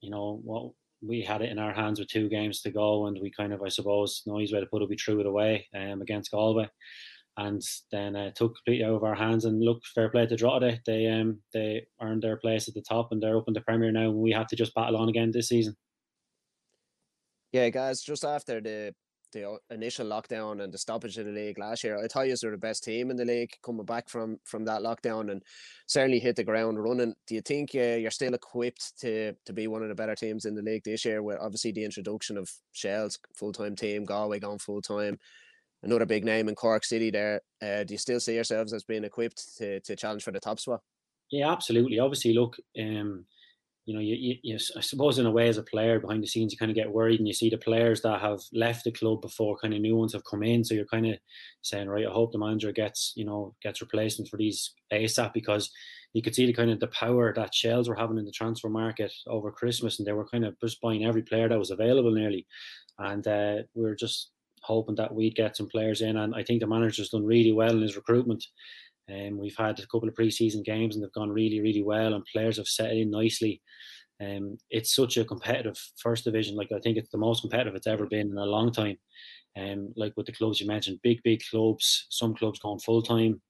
[0.00, 0.72] you know what
[1.06, 3.62] we had it in our hands with two games to go, and we kind of
[3.62, 6.68] I suppose no easy way to put it, we threw it away um, against Galway,
[7.36, 9.44] and then uh, took completely out of our hands.
[9.44, 13.12] And look, fair play to Drogheda, they um they earned their place at the top,
[13.12, 14.10] and they're up in the Premier now.
[14.10, 15.76] And we have to just battle on again this season.
[17.52, 18.94] Yeah, guys, just after the
[19.34, 22.52] the initial lockdown and the stoppage of the league last year, I thought you were
[22.52, 25.42] the best team in the league coming back from from that lockdown and
[25.86, 27.14] certainly hit the ground running.
[27.26, 30.46] Do you think uh, you're still equipped to to be one of the better teams
[30.46, 31.22] in the league this year?
[31.22, 35.18] With obviously the introduction of Shels full time team, Galway gone full time,
[35.82, 37.10] another big name in Cork City.
[37.10, 40.40] There, uh, do you still see yourselves as being equipped to to challenge for the
[40.40, 40.80] top spot?
[41.30, 41.98] Yeah, absolutely.
[41.98, 42.56] Obviously, look.
[42.78, 43.26] Um,
[43.86, 46.26] you know, you, you, you, I suppose in a way as a player behind the
[46.26, 48.92] scenes, you kind of get worried and you see the players that have left the
[48.92, 50.64] club before kind of new ones have come in.
[50.64, 51.18] So you're kind of
[51.62, 55.70] saying, right, I hope the manager gets, you know, gets replacement for these ASAP because
[56.14, 58.70] you could see the kind of the power that Shels were having in the transfer
[58.70, 62.12] market over Christmas and they were kind of just buying every player that was available
[62.12, 62.46] nearly.
[62.98, 64.30] And uh, we are just
[64.62, 66.16] hoping that we'd get some players in.
[66.16, 68.44] And I think the manager's done really well in his recruitment.
[69.10, 72.24] Um, we've had a couple of pre-season games and they've gone really, really well, and
[72.32, 73.60] players have set in nicely.
[74.22, 76.56] Um, it's such a competitive first division.
[76.56, 78.96] Like I think it's the most competitive it's ever been in a long time.
[79.56, 82.06] Um, like with the clubs you mentioned, big, big clubs.
[82.10, 83.40] Some clubs going full time.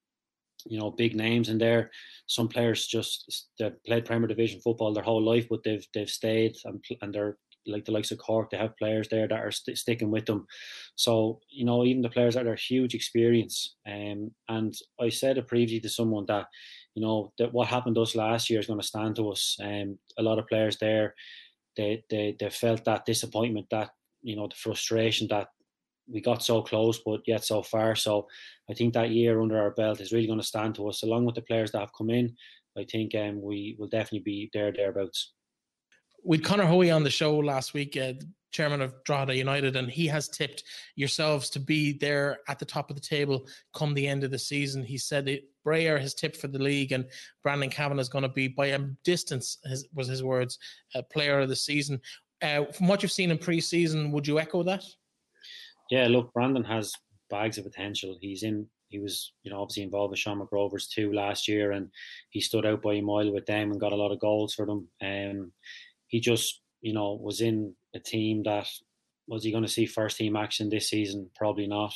[0.66, 1.90] You know, big names in there.
[2.26, 6.56] Some players just they've played Premier Division football their whole life, but they've they've stayed
[6.64, 7.36] and and they're
[7.66, 10.46] like the likes of Cork, they have players there that are st- sticking with them.
[10.96, 13.76] So you know, even the players that are huge experience.
[13.86, 16.46] Um, and I said a preview to someone that
[16.94, 19.56] you know that what happened to us last year is going to stand to us.
[19.62, 21.14] Um, a lot of players there,
[21.76, 23.90] they they they felt that disappointment, that
[24.22, 25.48] you know the frustration that
[26.06, 27.94] we got so close but yet so far.
[27.94, 28.28] So
[28.70, 31.24] I think that year under our belt is really going to stand to us, along
[31.24, 32.36] with the players that have come in.
[32.76, 35.32] I think um, we will definitely be there thereabouts
[36.24, 38.14] with Conor Hoey on the show last week, uh,
[38.50, 40.62] chairman of Drogheda United, and he has tipped
[40.94, 44.38] yourselves to be there at the top of the table come the end of the
[44.38, 44.82] season.
[44.82, 47.04] He said it, Bray has tipped for the league, and
[47.42, 50.58] Brandon Cavan is going to be, by a distance, his, was his words,
[50.94, 52.00] uh, player of the season.
[52.42, 54.84] Uh, from what you've seen in pre-season, would you echo that?
[55.90, 56.92] Yeah, look, Brandon has
[57.30, 58.16] bags of potential.
[58.20, 58.66] He's in.
[58.88, 61.88] He was, you know, obviously involved with Shamrock Rovers too last year, and
[62.30, 64.66] he stood out by a mile with them and got a lot of goals for
[64.66, 64.88] them.
[65.02, 65.52] Um,
[66.14, 68.68] he just, you know, was in a team that
[69.26, 71.28] was he going to see first team action this season?
[71.34, 71.92] Probably not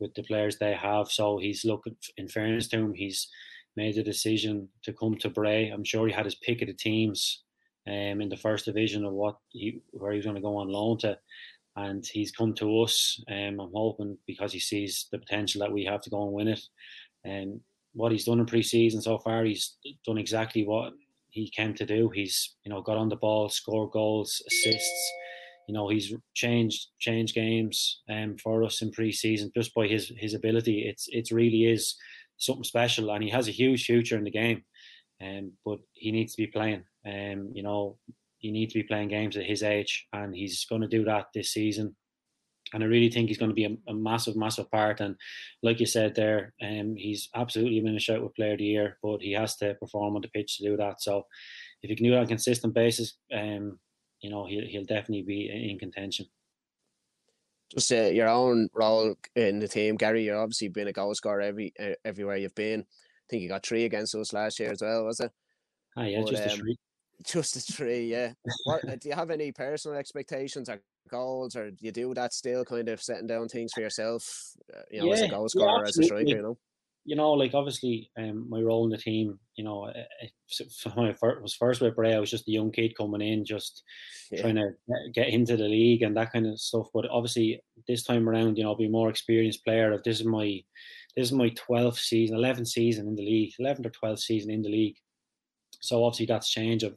[0.00, 1.06] with the players they have.
[1.12, 3.28] So he's looking, in fairness to him, he's
[3.76, 5.68] made the decision to come to Bray.
[5.68, 7.44] I'm sure he had his pick of the teams
[7.86, 10.66] um, in the first division of what he where he was going to go on
[10.68, 11.16] loan to,
[11.76, 13.22] and he's come to us.
[13.30, 16.48] Um, I'm hoping because he sees the potential that we have to go and win
[16.48, 16.62] it.
[17.22, 17.60] And
[17.92, 20.94] what he's done in pre-season so far, he's done exactly what
[21.32, 22.10] he came to do.
[22.10, 25.12] He's you know got on the ball, score goals, assists.
[25.66, 30.34] You know he's changed changed games um, for us in pre-season just by his his
[30.34, 30.86] ability.
[30.86, 31.96] It's it really is
[32.36, 34.62] something special, and he has a huge future in the game.
[35.22, 36.84] Um, but he needs to be playing.
[37.06, 37.96] Um, you know,
[38.38, 41.26] he needs to be playing games at his age, and he's going to do that
[41.32, 41.96] this season
[42.72, 45.00] and I really think he's going to be a, a, massive, massive part.
[45.00, 45.16] And
[45.62, 48.98] like you said there, um, he's absolutely been a shout with Player of the Year,
[49.02, 51.02] but he has to perform on the pitch to do that.
[51.02, 51.26] So
[51.82, 53.78] if he can do that on a consistent basis, um,
[54.20, 56.26] you know, he'll he'll definitely be in contention.
[57.74, 60.26] Just uh, your own role in the team, Gary.
[60.26, 62.80] You've obviously been a goal scorer every uh, everywhere you've been.
[62.80, 65.32] I think you got three against us last year as well, was it?
[65.96, 66.76] Ah, yeah, but, just um, a three.
[67.24, 68.32] Just a three, yeah.
[68.64, 72.64] what, do you have any personal expectations or goals, or do you do that still,
[72.64, 74.52] kind of setting down things for yourself?
[74.74, 76.58] Uh, you know, yeah, as a goal scorer, yeah, as a striker, you know.
[77.04, 79.38] You know, like obviously, um, my role in the team.
[79.56, 79.92] You know,
[80.94, 83.82] when I was first with Bray, I was just a young kid coming in, just
[84.30, 84.42] yeah.
[84.42, 84.70] trying to
[85.12, 86.86] get into the league and that kind of stuff.
[86.94, 89.92] But obviously, this time around, you know, I'll be more experienced player.
[89.92, 90.62] If this is my
[91.16, 94.62] this is my twelfth season, eleventh season in the league, eleventh or twelfth season in
[94.62, 94.96] the league.
[95.80, 96.96] So obviously that's change of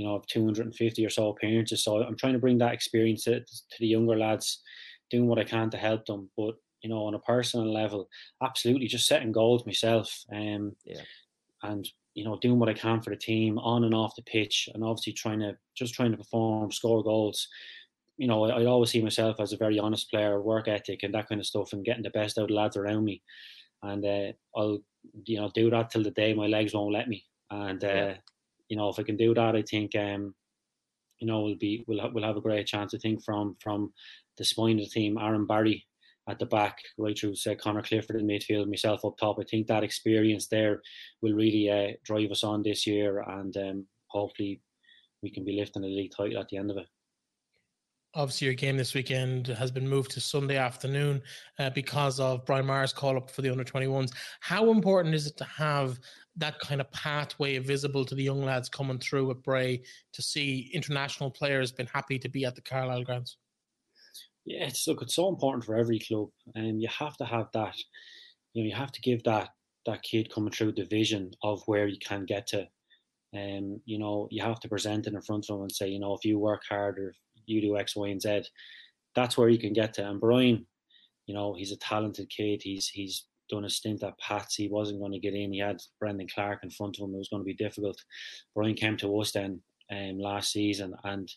[0.00, 1.84] you know, 250 or so appearances.
[1.84, 4.62] So I'm trying to bring that experience to, to the younger lads,
[5.10, 6.30] doing what I can to help them.
[6.38, 8.08] But you know, on a personal level,
[8.42, 10.24] absolutely just setting goals myself.
[10.32, 11.02] Um, yeah.
[11.62, 14.70] And you know, doing what I can for the team on and off the pitch,
[14.72, 17.46] and obviously trying to just trying to perform, score goals.
[18.16, 21.12] You know, I, I always see myself as a very honest player, work ethic, and
[21.12, 23.22] that kind of stuff, and getting the best out of the lads around me.
[23.82, 24.78] And uh, I'll,
[25.26, 27.26] you know, do that till the day my legs won't let me.
[27.50, 28.14] And uh, yeah
[28.70, 30.34] you know, if I can do that, I think, um,
[31.18, 32.94] you know, we'll be we'll have, we'll have a great chance.
[32.94, 33.92] I think from from
[34.38, 35.86] the spine of the team, Aaron Barry
[36.28, 39.38] at the back, right through say Conor Clifford in midfield, myself up top.
[39.38, 40.80] I think that experience there
[41.20, 44.62] will really uh, drive us on this year, and um, hopefully
[45.22, 46.86] we can be lifting the league title at the end of it
[48.14, 51.22] obviously your game this weekend has been moved to Sunday afternoon
[51.58, 54.12] uh, because of Brian Maher's call up for the under 21s.
[54.40, 55.98] How important is it to have
[56.36, 59.82] that kind of pathway visible to the young lads coming through at Bray
[60.12, 63.36] to see international players been happy to be at the Carlisle grounds?
[64.44, 67.48] Yeah, it's look, it's so important for every club, and um, you have to have
[67.52, 67.76] that.
[68.54, 69.50] You know, you have to give that
[69.86, 72.66] that kid coming through the vision of where you can get to.
[73.32, 75.88] And um, you know, you have to present it in front of them and say,
[75.88, 77.14] you know, if you work hard or
[77.50, 78.42] you do X, Y, and Z,
[79.14, 80.08] that's where you can get to.
[80.08, 80.66] And Brian,
[81.26, 82.60] you know, he's a talented kid.
[82.62, 84.54] He's he's done a stint at Pats.
[84.54, 85.52] He wasn't going to get in.
[85.52, 87.14] He had Brendan Clarke in front of him.
[87.14, 88.02] It was going to be difficult.
[88.54, 91.30] Brian came to us then um, last season, and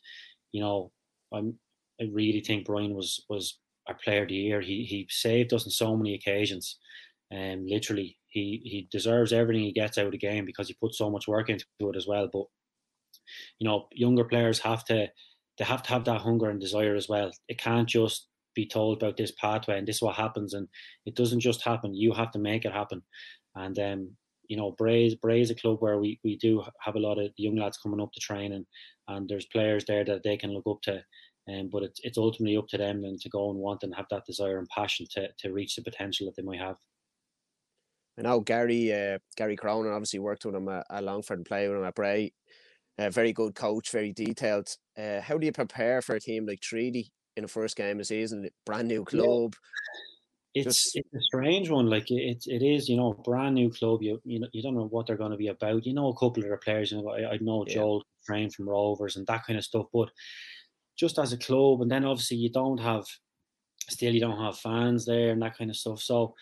[0.51, 0.91] you know,
[1.33, 1.59] I'm
[2.01, 4.61] I really think Brian was was our player of the year.
[4.61, 6.77] He he saved us on so many occasions.
[7.33, 10.95] Um, literally, he he deserves everything he gets out of the game because he put
[10.95, 12.29] so much work into it as well.
[12.31, 12.45] But
[13.59, 15.07] you know, younger players have to
[15.57, 17.31] they have to have that hunger and desire as well.
[17.47, 20.67] It can't just be told about this pathway and this is what happens, and
[21.05, 21.95] it doesn't just happen.
[21.95, 23.01] You have to make it happen.
[23.55, 24.11] And um,
[24.47, 27.31] you know, Bray, Bray is a club where we, we do have a lot of
[27.37, 28.65] young lads coming up to train, and,
[29.07, 31.03] and there's players there that they can look up to.
[31.49, 34.05] Um, but it's it's ultimately up to them and to go and want and have
[34.11, 36.77] that desire and passion to to reach the potential that they might have.
[38.17, 41.67] I know Gary uh, Gary Cronin obviously worked with him at, at Longford and played
[41.67, 42.31] with him at Bray.
[42.99, 44.69] A very good coach, very detailed.
[44.97, 47.97] Uh, how do you prepare for a team like Treaty in the first game of
[47.99, 48.47] the season?
[48.65, 49.55] Brand new club.
[49.55, 50.61] Yeah.
[50.61, 50.95] It's Just...
[50.97, 51.87] it's a strange one.
[51.87, 54.03] Like it, it is, you know, brand new club.
[54.03, 55.85] You you know you don't know what they're going to be about.
[55.85, 56.91] You know, a couple of their players.
[56.91, 57.73] You know, I, I know yeah.
[57.73, 59.87] Joel Coustrain from Rovers and that kind of stuff.
[59.91, 60.09] But
[60.95, 63.03] just as a club, and then obviously you don't have,
[63.89, 65.99] still you don't have fans there and that kind of stuff.
[66.01, 66.35] So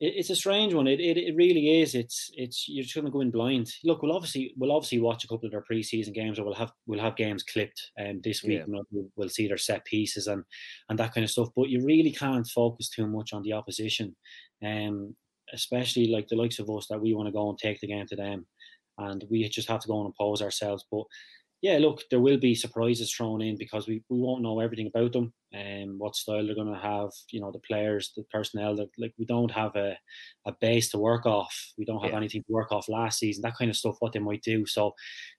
[0.00, 0.86] it, it's a strange one.
[0.86, 1.94] It, it it really is.
[1.94, 3.72] It's it's you're just going to go in blind.
[3.84, 6.72] Look, we'll obviously we'll obviously watch a couple of their preseason games, or we'll have
[6.86, 8.62] we'll have games clipped um, this week.
[8.66, 8.82] Yeah.
[8.90, 10.44] We'll, we'll see their set pieces and
[10.88, 11.48] and that kind of stuff.
[11.54, 14.16] But you really can't focus too much on the opposition,
[14.64, 15.14] um,
[15.52, 18.06] especially like the likes of us that we want to go and take the game
[18.06, 18.46] to them,
[18.98, 20.84] and we just have to go and impose ourselves.
[20.90, 21.04] But
[21.62, 25.12] yeah, look, there will be surprises thrown in because we, we won't know everything about
[25.12, 27.10] them and um, what style they're going to have.
[27.32, 28.76] You know, the players, the personnel.
[28.76, 29.96] That like we don't have a,
[30.46, 31.54] a base to work off.
[31.76, 32.16] We don't have yeah.
[32.16, 33.42] anything to work off last season.
[33.42, 33.96] That kind of stuff.
[33.98, 34.64] What they might do.
[34.64, 34.94] So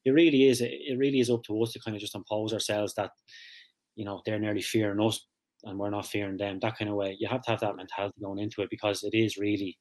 [0.05, 0.61] it really is.
[0.61, 3.11] It really is up to us to kind of just impose ourselves that
[3.95, 5.26] you know they're nearly fearing us
[5.64, 6.59] and we're not fearing them.
[6.62, 7.16] That kind of way.
[7.20, 9.78] You have to have that mentality going into it because it is really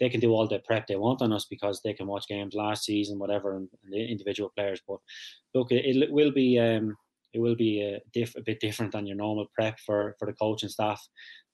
[0.00, 2.54] they can do all the prep they want on us because they can watch games
[2.54, 4.80] last season, whatever, and, and the individual players.
[4.86, 4.98] But
[5.54, 6.96] look, it, it will be um,
[7.32, 10.34] it will be a, diff, a bit different than your normal prep for for the
[10.34, 11.00] coach and staff.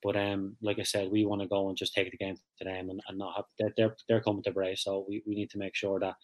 [0.02, 2.64] But um, like I said, we want to go and just take the game to
[2.64, 5.58] them and, and not have they're, they're coming to Bray, so we, we need to
[5.58, 6.14] make sure that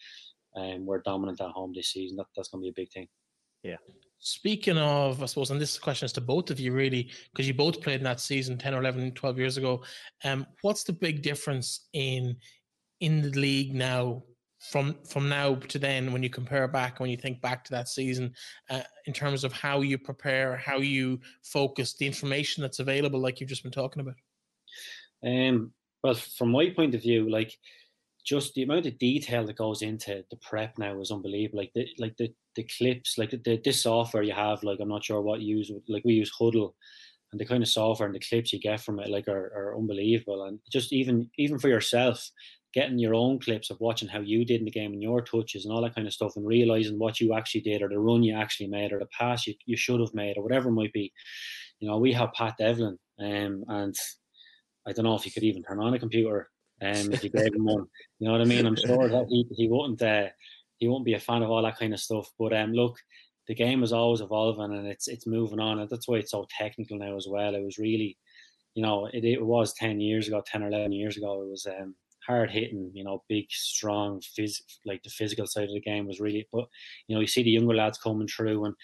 [0.56, 2.16] um, we're dominant at home this season.
[2.16, 3.06] That, that's going to be a big thing.
[3.62, 3.76] Yeah.
[4.18, 7.54] Speaking of, I suppose, and this question is to both of you really, because you
[7.54, 9.82] both played in that season 10 or 11, 12 years ago.
[10.24, 12.36] Um, what's the big difference in
[13.00, 14.22] in the league now
[14.60, 17.88] from from now to then when you compare back when you think back to that
[17.88, 18.32] season
[18.70, 23.38] uh, in terms of how you prepare how you focus the information that's available like
[23.38, 24.14] you've just been talking about
[25.24, 25.70] um
[26.02, 27.56] well from my point of view like
[28.26, 31.60] just the amount of detail that goes into the prep now is unbelievable.
[31.60, 34.88] Like the like the the clips, like the, the this software you have, like I'm
[34.88, 35.70] not sure what you use.
[35.88, 36.72] Like we use Hudl,
[37.30, 39.76] and the kind of software and the clips you get from it, like are, are
[39.78, 40.44] unbelievable.
[40.44, 42.28] And just even even for yourself,
[42.74, 45.64] getting your own clips of watching how you did in the game and your touches
[45.64, 48.24] and all that kind of stuff, and realizing what you actually did or the run
[48.24, 50.92] you actually made or the pass you, you should have made or whatever it might
[50.92, 51.12] be.
[51.78, 53.94] You know, we have Pat Devlin, um, and
[54.84, 56.48] I don't know if you could even turn on a computer
[56.82, 57.86] um, if you gave him one.
[58.18, 58.66] You know what I mean?
[58.66, 60.28] I'm sure that he, he wouldn't uh,
[60.78, 62.30] he won't be a fan of all that kind of stuff.
[62.38, 62.98] But um, look,
[63.48, 66.46] the game is always evolving and it's it's moving on, and that's why it's so
[66.58, 67.54] technical now as well.
[67.54, 68.16] It was really,
[68.74, 71.42] you know, it, it was ten years ago, ten or eleven years ago.
[71.42, 71.94] It was um,
[72.26, 76.20] hard hitting, you know, big, strong, phys- like the physical side of the game was
[76.20, 76.46] really.
[76.52, 76.66] But
[77.06, 78.74] you know, you see the younger lads coming through, and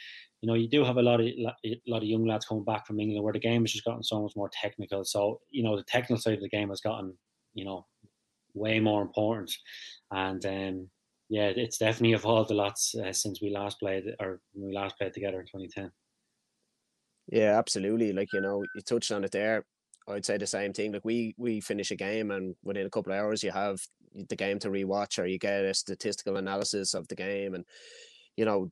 [0.41, 2.87] you know, you do have a lot of a lot of young lads coming back
[2.87, 5.05] from England where the game has just gotten so much more technical.
[5.05, 7.17] So you know, the technical side of the game has gotten
[7.55, 7.87] you know,
[8.55, 9.53] way more important.
[10.11, 10.89] And um,
[11.29, 15.15] yeah, it's definitely evolved a lot uh, since we last played or we last played
[15.15, 15.91] together in 2010.
[17.29, 18.13] Yeah, absolutely.
[18.13, 19.65] Like you know, you touched on it there.
[20.09, 20.93] I'd say the same thing.
[20.93, 23.81] Like we we finish a game and within a couple of hours you have
[24.29, 27.65] the game to rewatch or you get a statistical analysis of the game and
[28.37, 28.71] you know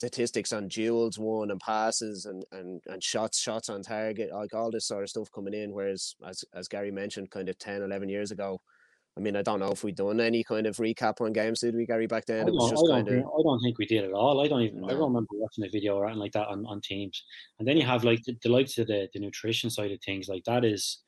[0.00, 4.70] statistics on duels won and passes and, and, and shots shots on target like all
[4.70, 5.72] this sort of stuff coming in.
[5.72, 8.58] Whereas as, as Gary mentioned kind of 10 11 years ago
[9.18, 11.74] I mean I don't know if we done any kind of recap on games did
[11.74, 12.48] we Gary back then?
[12.48, 13.14] It was just I, kind of...
[13.14, 14.40] I don't think we did at all.
[14.42, 14.86] I don't even no.
[14.86, 17.22] I don't remember watching a video or anything like that on, on teams.
[17.58, 20.28] And then you have like the, the likes of the, the nutrition side of things
[20.28, 21.02] like that is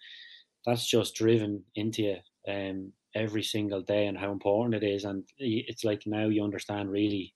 [0.67, 2.17] that's just driven into you
[2.47, 5.05] um, every single day and how important it is.
[5.05, 7.33] And it's like now you understand really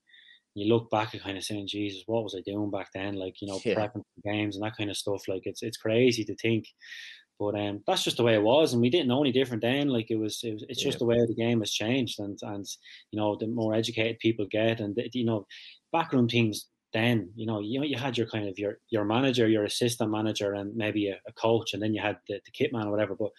[0.57, 3.15] you look back and kind of saying, Jesus, what was I doing back then?
[3.15, 3.75] Like, you know, yeah.
[3.75, 5.29] prepping for games and that kind of stuff.
[5.29, 6.65] Like it's it's crazy to think.
[7.39, 9.89] But um, that's just the way it was, and we didn't know any different then.
[9.89, 10.89] Like it was, it was it's yeah.
[10.89, 12.65] just the way the game has changed, and and
[13.11, 15.47] you know, the more educated people get, and the, you know,
[15.93, 19.65] backroom teams then you know you you had your kind of your your manager, your
[19.65, 22.87] assistant manager, and maybe a, a coach, and then you had the, the kit man
[22.87, 23.15] or whatever.
[23.15, 23.33] But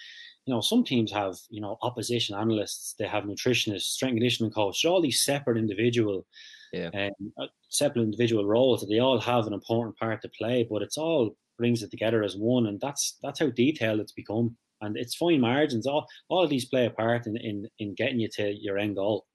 [0.46, 4.86] you know, some teams have you know opposition analysts, they have nutritionists, strength conditioning coach,
[4.86, 6.28] all these separate individual
[6.74, 6.90] yeah.
[6.94, 8.82] um, uh, separate individual roles.
[8.82, 12.24] that They all have an important part to play, but it's all brings it together
[12.24, 14.56] as one, and that's that's how detailed it's become.
[14.82, 15.88] And it's fine margins.
[15.88, 18.96] All all of these play a part in, in in getting you to your end
[18.96, 19.26] goal.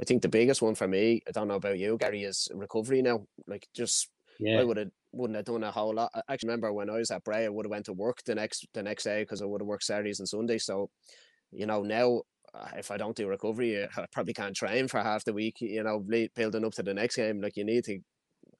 [0.00, 3.02] I think the biggest one for me, I don't know about you, Gary, is recovery
[3.02, 3.26] now.
[3.46, 4.08] Like just
[4.38, 4.60] yeah.
[4.60, 6.10] I would have wouldn't have done a whole lot.
[6.14, 8.34] I actually remember when I was at Bray, I would have went to work the
[8.34, 10.64] next the next day because I would have worked Saturdays and Sundays.
[10.64, 10.90] So,
[11.50, 12.22] you know, now
[12.52, 15.60] Uh, if I don't do recovery, uh, I probably can't train for half the week.
[15.60, 18.00] You know, building up to the next game, like you need to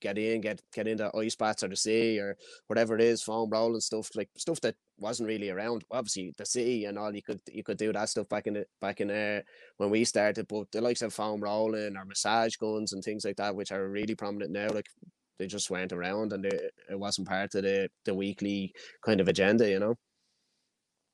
[0.01, 2.37] get in, get get into ice baths or the sea or
[2.67, 5.85] whatever it is, foam rolling stuff, like stuff that wasn't really around.
[5.91, 8.67] Obviously, the sea and all you could you could do that stuff back in the
[8.81, 9.45] back in there
[9.77, 10.47] when we started.
[10.49, 13.89] But the likes of foam rolling or massage guns and things like that, which are
[13.89, 14.87] really prominent now, like
[15.39, 18.73] they just weren't around and they, it wasn't part of the the weekly
[19.05, 19.95] kind of agenda, you know.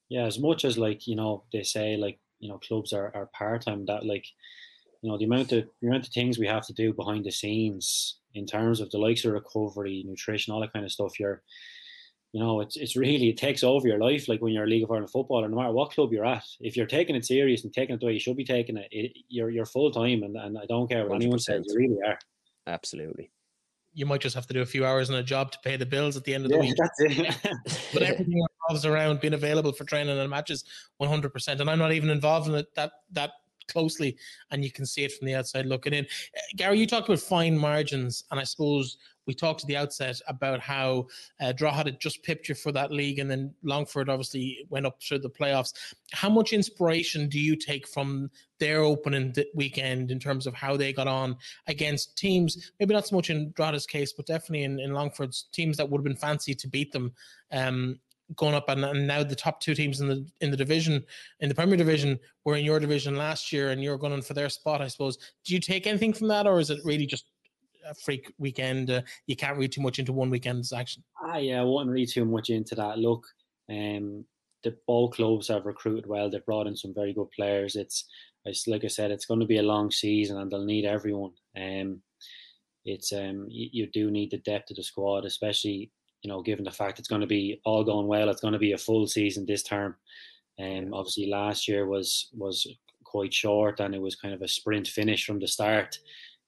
[0.08, 3.30] Yeah, as much as like you know they say like you know clubs are, are
[3.32, 4.26] part time that like
[5.02, 7.32] you know the amount of the amount of things we have to do behind the
[7.32, 11.18] scenes in terms of the likes of recovery, nutrition, all that kind of stuff.
[11.18, 11.42] You're
[12.36, 14.28] you know, it's it's really it takes over your life.
[14.28, 16.76] Like when you're a League of Ireland footballer, no matter what club you're at, if
[16.76, 19.12] you're taking it serious and taking it the way you should be taking it, it
[19.28, 21.22] you're you're full time, and, and I don't care what 100%.
[21.22, 22.18] anyone says, you really are.
[22.66, 23.30] Absolutely.
[23.94, 25.86] You might just have to do a few hours in a job to pay the
[25.86, 26.74] bills at the end of the yeah, week.
[26.76, 27.90] That's it.
[27.94, 30.64] but everything revolves around being available for training and matches,
[30.98, 31.60] one hundred percent.
[31.60, 33.30] And I'm not even involved in it that that
[33.68, 34.16] closely,
[34.52, 36.04] and you can see it from the outside looking in.
[36.04, 38.96] Uh, Gary, you talked about fine margins, and I suppose
[39.26, 41.08] we talked at the outset about how
[41.40, 45.02] uh, Drogheda had just pipped you for that league, and then Longford obviously went up
[45.02, 45.72] through the playoffs.
[46.12, 50.92] How much inspiration do you take from their opening weekend in terms of how they
[50.92, 51.36] got on
[51.66, 55.76] against teams, maybe not so much in Drogheda's case, but definitely in, in Longford's teams
[55.76, 57.12] that would have been fancy to beat them
[57.50, 57.98] um,
[58.34, 61.04] going up and, and, now the top two teams in the in the division
[61.40, 64.48] in the Premier Division were in your division last year and you're going for their
[64.48, 65.16] spot I suppose.
[65.44, 67.26] Do you take anything from that or is it really just
[67.88, 71.04] a freak weekend uh, you can't read too much into one weekend's action?
[71.22, 72.98] Ah yeah I wouldn't read too much into that.
[72.98, 73.24] Look
[73.70, 74.24] um
[74.64, 76.28] the ball clubs have recruited well.
[76.28, 77.76] They've brought in some very good players.
[77.76, 78.06] It's
[78.44, 81.32] it's like I said it's going to be a long season and they'll need everyone.
[81.56, 82.02] Um
[82.84, 85.90] it's um you, you do need the depth of the squad especially
[86.22, 88.58] you know, given the fact it's going to be all going well, it's going to
[88.58, 89.96] be a full season this term.
[90.60, 92.66] Um, obviously last year was was
[93.04, 95.98] quite short and it was kind of a sprint finish from the start.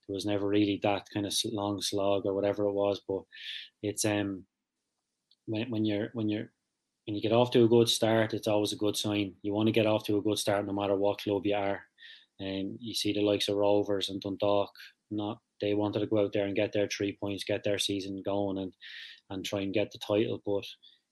[0.09, 3.23] It was never really that kind of long slog or whatever it was, but
[3.83, 4.45] it's um
[5.47, 6.51] when when you're when you're
[7.07, 9.35] when you get off to a good start, it's always a good sign.
[9.43, 11.81] You want to get off to a good start no matter what club you are.
[12.39, 14.71] And um, you see the likes of Rovers and Dundalk,
[15.11, 18.23] not they wanted to go out there and get their three points, get their season
[18.25, 18.73] going, and
[19.31, 20.43] and try and get the title.
[20.45, 20.65] But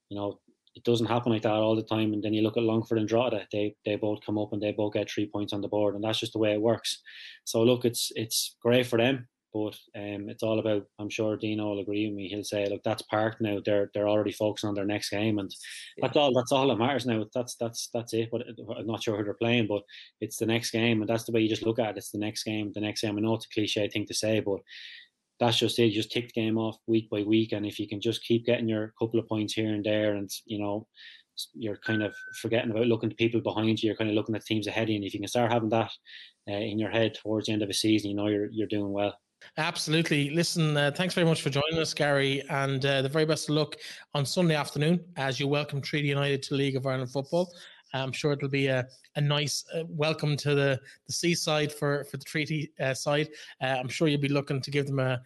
[0.09, 0.41] you know,
[0.77, 2.13] it doesn't happen like that all the time.
[2.13, 4.73] And then you look at Longford and Drogheda; they they both come up and they
[4.73, 7.03] both get three points on the board, and that's just the way it works.
[7.45, 10.85] So look, it's it's great for them, but um, it's all about.
[10.99, 12.29] I'm sure Dino will agree with me.
[12.29, 13.59] He'll say, "Look, that's parked now.
[13.65, 15.51] They're they're already focusing on their next game, and
[15.97, 16.07] yeah.
[16.07, 16.35] that's all.
[16.35, 17.25] That's all that matters now.
[17.35, 18.29] That's that's that's it.
[18.31, 18.43] But
[18.77, 19.83] I'm not sure who they're playing, but
[20.21, 21.97] it's the next game, and that's the way you just look at it.
[21.97, 22.73] It's the next game.
[22.75, 23.17] The next game.
[23.17, 24.61] I know it's a cliche thing to say, but
[25.39, 25.87] that's just it.
[25.87, 28.47] You just tick the game off week by week, and if you can just keep
[28.47, 30.87] getting your couple of points here and there, and you know,
[31.55, 33.89] you're kind of forgetting about looking to people behind you.
[33.89, 35.91] You're kind of looking at teams ahead and if you can start having that
[36.49, 38.93] uh, in your head towards the end of a season, you know you're you're doing
[38.93, 39.15] well.
[39.59, 40.31] Absolutely.
[40.31, 43.55] Listen, uh, thanks very much for joining us, Gary, and uh, the very best of
[43.55, 43.77] luck
[44.15, 47.53] on Sunday afternoon as you welcome Treaty United to League of Ireland football.
[47.95, 52.17] I'm sure it'll be a, a nice uh, welcome to the, the seaside for, for
[52.17, 53.29] the treaty uh, side.
[53.63, 55.21] Uh, I'm sure you'll be looking to give them a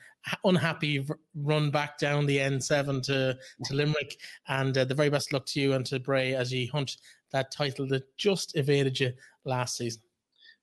[0.44, 4.18] unhappy run back down the N7 to, to Limerick.
[4.48, 6.96] And uh, the very best luck to you and to Bray as you hunt
[7.32, 9.12] that title that just evaded you
[9.44, 10.02] last season.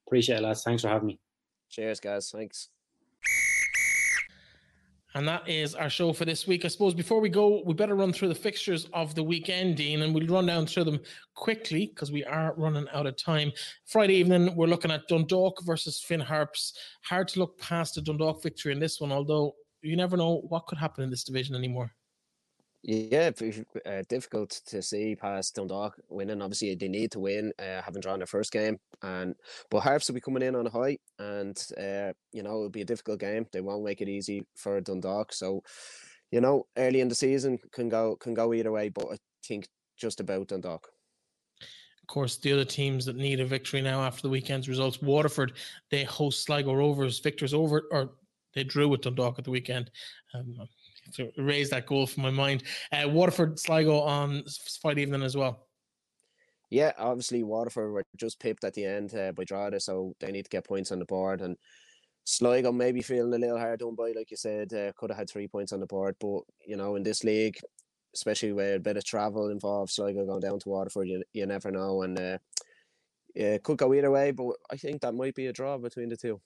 [0.06, 0.64] Appreciate it, lads.
[0.64, 1.20] Thanks for having me.
[1.70, 2.32] Cheers, guys.
[2.32, 2.70] Thanks.
[5.18, 6.64] And that is our show for this week.
[6.64, 10.04] I suppose before we go, we better run through the fixtures of the weekend, Dean,
[10.04, 11.00] and we'll run down through them
[11.34, 13.52] quickly because we are running out of time.
[13.88, 16.78] Friday evening, we're looking at Dundalk versus Finn Harps.
[17.02, 20.68] Hard to look past a Dundalk victory in this one, although you never know what
[20.68, 21.92] could happen in this division anymore.
[22.84, 23.32] Yeah,
[23.86, 26.42] uh, difficult to see past Dundalk winning.
[26.42, 29.36] Obviously, they need to win, uh, having drawn their first game, and
[29.70, 32.82] but Harps will be coming in on a high, and uh, you know it'll be
[32.82, 33.46] a difficult game.
[33.52, 35.34] They won't make it easy for Dundalk.
[35.34, 35.64] So,
[36.32, 39.68] you know, early in the season can go can go either way, but I think
[39.98, 40.88] just about Dundalk.
[41.62, 45.54] Of course, the other teams that need a victory now after the weekend's results, Waterford,
[45.90, 47.20] they host Sligo Rovers.
[47.20, 48.12] Victors over or
[48.54, 49.92] they drew with Dundalk at the weekend.
[50.34, 50.56] Um,
[51.16, 52.64] to erase that goal from my mind.
[52.92, 54.44] Uh, Waterford Sligo on
[54.82, 55.68] Friday evening as well.
[56.70, 60.44] Yeah, obviously Waterford were just pipped at the end uh, by Drogheda, so they need
[60.44, 61.42] to get points on the board.
[61.42, 61.56] And
[62.26, 65.30] Sligo maybe feeling a little hard done by, like you said, uh, could have had
[65.30, 67.58] three points on the board, but you know, in this league,
[68.14, 71.72] especially with a bit of travel involved, Sligo going down to Waterford, you, you never
[71.72, 72.38] know, and uh,
[73.34, 74.32] yeah, could go either way.
[74.32, 76.42] But I think that might be a draw between the two.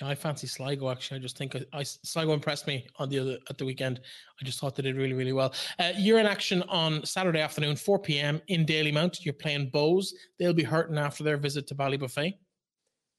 [0.00, 0.90] Yeah, I fancy Sligo.
[0.90, 4.00] Actually, I just think I, I, Sligo impressed me on the other at the weekend.
[4.40, 5.52] I just thought they did really, really well.
[5.78, 8.40] Uh, you're in action on Saturday afternoon, 4 p.m.
[8.48, 9.24] in Dalymount.
[9.24, 10.08] You're playing Bohs.
[10.38, 12.34] They'll be hurting after their visit to Ballybofey.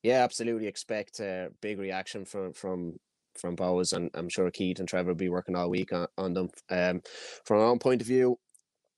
[0.01, 0.67] Yeah, absolutely.
[0.67, 2.93] Expect a big reaction from from
[3.39, 6.33] from Bohs, and I'm sure Keith and Trevor will be working all week on, on
[6.33, 6.49] them.
[6.69, 7.01] Um,
[7.45, 8.37] from our own point of view,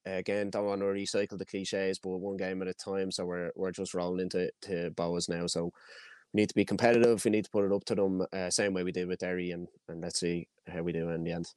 [0.06, 3.12] again, don't want to recycle the cliches, but one game at a time.
[3.12, 5.46] So we're we're just rolling into to Bohs now.
[5.48, 5.72] So
[6.36, 7.24] need to be competitive.
[7.24, 9.52] We need to put it up to them, uh, same way we did with Derry,
[9.52, 11.52] and and let's see how we do in the end.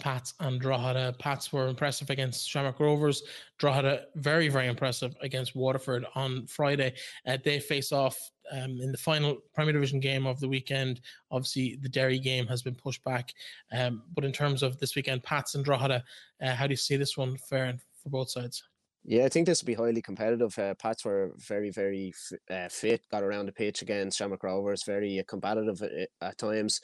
[0.00, 1.14] Pats and Drogheda.
[1.18, 3.22] Pats were impressive against Shamrock Rovers.
[3.58, 6.94] Drogheda very, very impressive against Waterford on Friday.
[7.26, 8.16] Uh, they face off
[8.50, 11.00] um, in the final Premier Division game of the weekend.
[11.30, 13.32] Obviously, the Derry game has been pushed back.
[13.70, 16.02] Um, but in terms of this weekend, Pats and Drogheda,
[16.40, 18.62] uh, how do you see this one faring for both sides?
[19.04, 20.56] Yeah, I think this will be highly competitive.
[20.56, 22.12] Uh, Pats were very, very
[22.50, 26.80] uh, fit, got around the pitch against Shamrock Rovers, very uh, competitive at, at times.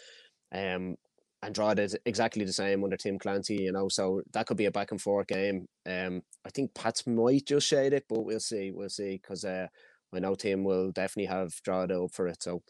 [0.52, 0.96] Um,
[1.42, 4.64] and Drogheda is exactly the same under Tim Clancy, you know, so that could be
[4.64, 5.66] a back and forth game.
[5.86, 9.68] Um, I think Pats might just shade it, but we'll see, we'll see, because uh,
[10.12, 12.42] I know Tim will definitely have Drogheda up for it.
[12.42, 12.62] So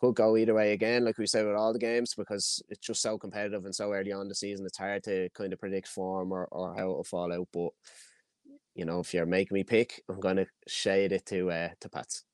[0.00, 3.02] could go either way again, like we said with all the games, because it's just
[3.02, 4.66] so competitive and so early on the season.
[4.66, 7.48] It's hard to kind of predict form or, or how it'll fall out.
[7.52, 7.70] But
[8.76, 11.88] you know, if you're making me pick, I'm going to shade it to uh, to
[11.88, 12.24] Pats.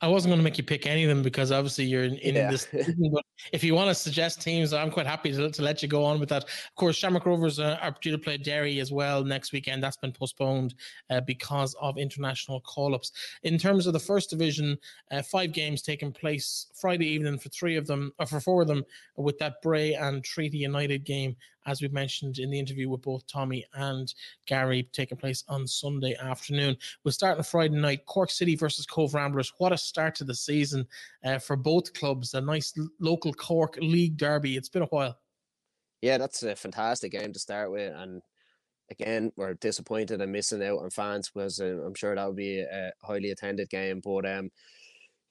[0.00, 2.34] I wasn't going to make you pick any of them because obviously you're in, in
[2.34, 2.50] yeah.
[2.50, 2.68] this.
[3.12, 6.04] but if you want to suggest teams, I'm quite happy to, to let you go
[6.04, 6.44] on with that.
[6.44, 9.82] Of course, Shamrock Rovers uh, are due to play Derry as well next weekend.
[9.82, 10.74] That's been postponed
[11.10, 13.12] uh, because of international call ups.
[13.42, 14.78] In terms of the first division,
[15.10, 18.68] uh, five games taking place Friday evening for three of them, or for four of
[18.68, 18.84] them,
[19.16, 21.36] with that Bray and Treaty United game
[21.66, 24.12] as we mentioned in the interview with both Tommy and
[24.46, 26.76] Gary, taking place on Sunday afternoon.
[27.04, 29.52] We'll start on Friday night Cork City versus Cobh Ramblers.
[29.58, 30.86] What a start to the season
[31.24, 32.34] uh, for both clubs.
[32.34, 34.56] A nice local Cork League derby.
[34.56, 35.18] It's been a while.
[36.00, 37.92] Yeah, that's a fantastic game to start with.
[37.94, 38.22] And
[38.90, 42.60] again, we're disappointed and missing out on fans because uh, I'm sure that would be
[42.60, 44.00] a highly attended game.
[44.04, 44.50] But um,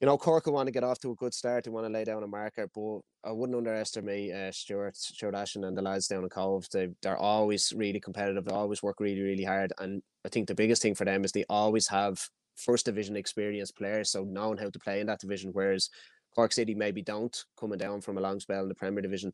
[0.02, 1.64] you know, Cork will want to get off to a good start.
[1.64, 5.64] They want to lay down a marker, but I wouldn't underestimate uh, Stuart, Stuart Ashton
[5.64, 6.66] and the lads down in Cobh.
[6.74, 8.46] They, they're always really competitive.
[8.46, 9.74] They always work really, really hard.
[9.78, 12.20] And I think the biggest thing for them is they always have
[12.56, 15.90] first division experienced players, so knowing how to play in that division, whereas
[16.34, 19.32] Cork City maybe don't, coming down from a long spell in the Premier Division.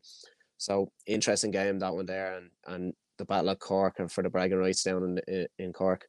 [0.58, 2.36] So interesting game, that one there.
[2.36, 6.06] And, and the battle of Cork and for the bragging rights down in, in Cork.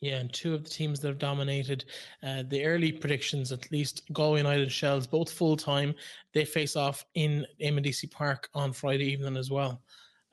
[0.00, 1.84] Yeah, and two of the teams that have dominated
[2.22, 5.94] uh, the early predictions, at least Galway United Shels, both full time.
[6.32, 9.82] They face off in MDC Park on Friday evening as well.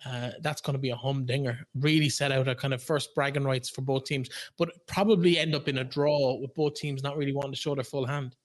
[0.05, 1.57] Uh, that's going to be a humdinger.
[1.79, 5.55] Really set out a kind of first bragging rights for both teams, but probably end
[5.55, 8.35] up in a draw with both teams not really wanting to show their full hand.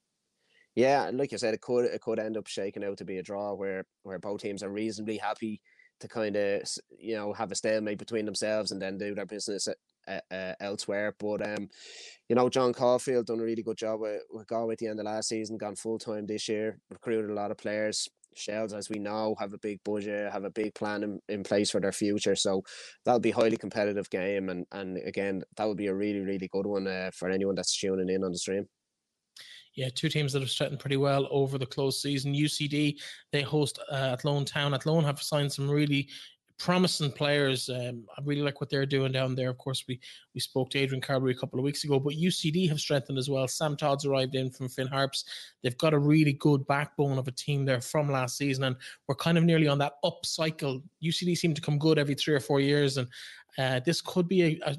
[0.73, 3.23] Yeah, like you said, it could it could end up shaking out to be a
[3.23, 5.61] draw where where both teams are reasonably happy
[5.99, 6.63] to kind of
[6.97, 9.67] you know have a stalemate between themselves and then do their business
[10.07, 11.15] uh, elsewhere.
[11.19, 11.69] But um,
[12.29, 14.99] you know, John Caulfield done a really good job with, with Galway at the end
[14.99, 18.07] of last season, gone full time this year, recruited a lot of players.
[18.33, 21.69] Shels, as we know, have a big budget, have a big plan in, in place
[21.69, 22.33] for their future.
[22.33, 22.63] So
[23.03, 26.47] that'll be a highly competitive game, and and again, that would be a really really
[26.47, 28.67] good one uh, for anyone that's tuning in on the stream
[29.75, 32.33] yeah, two teams that have strengthened pretty well over the close season.
[32.33, 32.95] UCD,
[33.31, 34.73] they host uh, Athlone Town.
[34.73, 36.09] At Athlone have signed some really
[36.61, 37.69] promising players.
[37.69, 39.49] Um, I really like what they're doing down there.
[39.49, 39.99] Of course, we
[40.35, 43.29] we spoke to Adrian Carberry a couple of weeks ago, but UCD have strengthened as
[43.29, 43.47] well.
[43.47, 45.25] Sam Todd's arrived in from Finn Harps.
[45.63, 48.75] They've got a really good backbone of a team there from last season, and
[49.07, 50.83] we're kind of nearly on that up cycle.
[51.03, 53.07] UCD seem to come good every three or four years, and
[53.57, 54.77] uh, this could be a, a,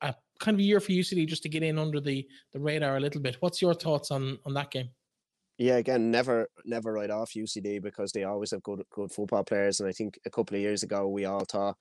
[0.00, 2.96] a kind of a year for UCD just to get in under the the radar
[2.96, 3.36] a little bit.
[3.40, 4.88] What's your thoughts on on that game?
[5.60, 9.78] Yeah, again, never never write off UCD because they always have good good football players.
[9.78, 11.76] And I think a couple of years ago we all thought,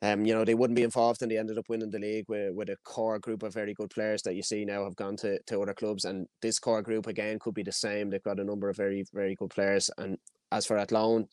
[0.00, 2.54] um, you know, they wouldn't be involved, and they ended up winning the league with,
[2.54, 5.38] with a core group of very good players that you see now have gone to,
[5.48, 6.06] to other clubs.
[6.06, 8.08] And this core group again could be the same.
[8.08, 9.90] They've got a number of very very good players.
[9.98, 10.16] And
[10.50, 11.26] as for Athlone,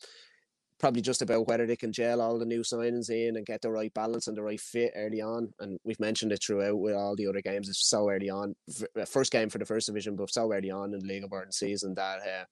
[0.82, 3.70] probably just about whether they can gel all the new signings in and get the
[3.70, 5.48] right balance and the right fit early on.
[5.60, 7.68] And we've mentioned it throughout with all the other games.
[7.68, 8.56] It's so early on,
[9.00, 11.32] uh, first game for the first division, but so early on in the League of
[11.32, 12.44] Ireland season that uh,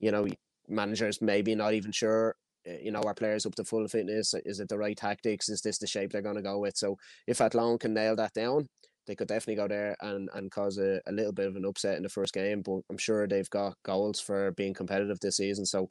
[0.00, 0.26] you know
[0.68, 2.34] managers maybe not even sure.
[2.68, 4.34] Uh, you know, our players up to full fitness?
[4.44, 5.48] Is it the right tactics?
[5.48, 6.76] Is this the shape they're going to go with?
[6.76, 8.68] So, if Athlone can nail that down,
[9.06, 11.96] they could definitely go there and, and cause a, a little bit of an upset
[11.96, 12.62] in the first game.
[12.62, 15.64] But I'm sure they've got goals for being competitive this season.
[15.64, 15.88] So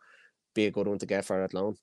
[0.54, 1.76] be a good one to get for Athlone.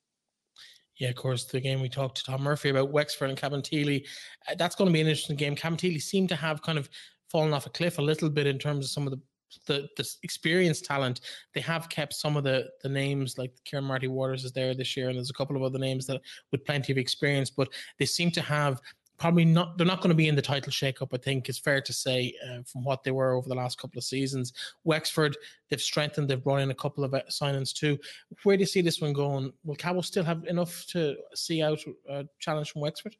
[0.98, 4.06] Yeah, of course, the game we talked to Tom Murphy about Wexford and Cabinteely,
[4.48, 5.54] uh, that's going to be an interesting game.
[5.54, 6.88] Cabinteely seem to have kind of
[7.30, 9.20] fallen off a cliff a little bit in terms of some of the
[9.66, 11.20] the the experienced talent.
[11.54, 14.96] They have kept some of the the names like Kieran Marty Waters is there this
[14.96, 18.06] year, and there's a couple of other names that with plenty of experience, but they
[18.06, 18.80] seem to have
[19.18, 21.80] probably not they're not going to be in the title shakeup i think it's fair
[21.80, 24.52] to say uh, from what they were over the last couple of seasons.
[24.84, 25.36] Wexford
[25.68, 27.98] they've strengthened they've brought in a couple of uh, signings too.
[28.44, 29.52] Where do you see this one going?
[29.64, 33.16] Will Cabo still have enough to see out a challenge from wexford?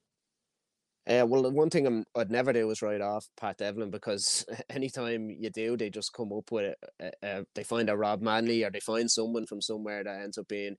[1.08, 4.44] Uh, well, the one thing i would never do is write off Pat Devlin because
[4.70, 7.14] anytime you do, they just come up with it.
[7.22, 10.48] Uh, they find a Rob Manley or they find someone from somewhere that ends up
[10.48, 10.76] being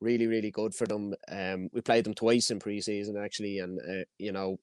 [0.00, 1.14] really, really good for them.
[1.30, 4.58] Um, we played them twice in preseason actually, and uh, you know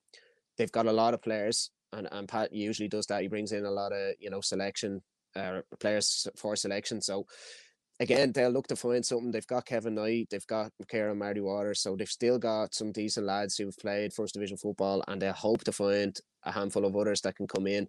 [0.57, 3.21] they've got a lot of players, and, and Pat usually does that.
[3.21, 5.01] He brings in a lot of you know selection
[5.35, 7.01] uh, players for selection.
[7.01, 7.25] So
[7.99, 9.31] again, they'll look to find something.
[9.31, 13.25] They've got Kevin Knight, they've got Kieran Marty Waters, so they've still got some decent
[13.25, 17.21] lads who've played first division football, and they hope to find a handful of others
[17.21, 17.87] that can come in.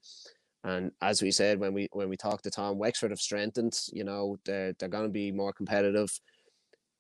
[0.65, 3.79] And as we said when we when we talked to Tom, Wexford have strengthened.
[3.93, 6.11] You know, they're they're going to be more competitive.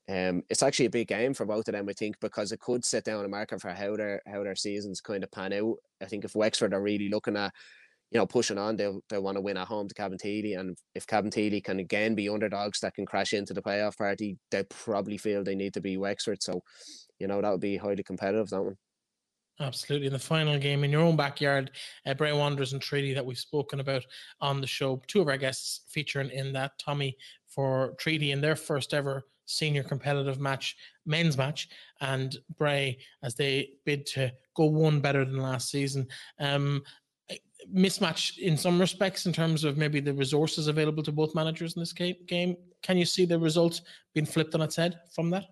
[0.08, 2.84] Um, it's actually a big game for both of them, I think, because it could
[2.84, 5.76] set down a marker for how their how their seasons kind of pan out.
[6.00, 7.52] I think if Wexford are really looking at,
[8.12, 11.06] you know, pushing on, they'll they want to win at home to Cabinteely, and if
[11.06, 15.42] Cabinteely can again be underdogs that can crash into the playoff party, they probably feel
[15.42, 16.40] they need to be Wexford.
[16.40, 16.62] So,
[17.18, 18.48] you know, that would be highly competitive.
[18.50, 18.76] That one.
[19.58, 20.06] Absolutely.
[20.06, 21.70] In the final game in your own backyard,
[22.04, 24.04] uh, Bray Wanderers and Treaty that we've spoken about
[24.40, 25.02] on the show.
[25.06, 26.78] Two of our guests featuring in that.
[26.78, 27.16] Tommy
[27.48, 30.76] for Treaty in their first ever senior competitive match,
[31.06, 31.68] men's match,
[32.00, 36.06] and Bray as they bid to go one better than last season.
[36.38, 36.82] Um,
[37.74, 41.80] mismatch in some respects in terms of maybe the resources available to both managers in
[41.80, 42.56] this game.
[42.82, 43.80] Can you see the result
[44.14, 45.44] being flipped on its head from that?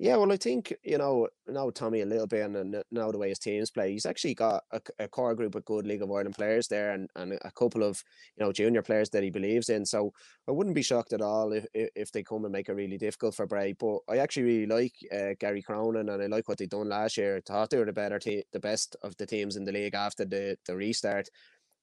[0.00, 3.30] Yeah, well, I think you know now Tommy a little bit, and now the way
[3.30, 6.36] his teams play, he's actually got a, a, core group of good League of Ireland
[6.36, 8.00] players there, and, and a couple of
[8.36, 9.84] you know junior players that he believes in.
[9.84, 10.12] So
[10.46, 13.34] I wouldn't be shocked at all if if they come and make it really difficult
[13.34, 13.72] for Bray.
[13.72, 17.16] But I actually really like uh, Gary Cronin, and I like what they done last
[17.16, 17.38] year.
[17.38, 19.96] I thought they were the better team, the best of the teams in the league
[19.96, 21.28] after the the restart.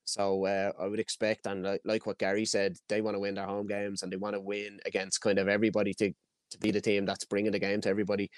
[0.05, 3.35] So uh, I would expect, and like, like what Gary said, they want to win
[3.35, 6.13] their home games and they want to win against kind of everybody to
[6.55, 8.29] to be the team that's bringing the game to everybody.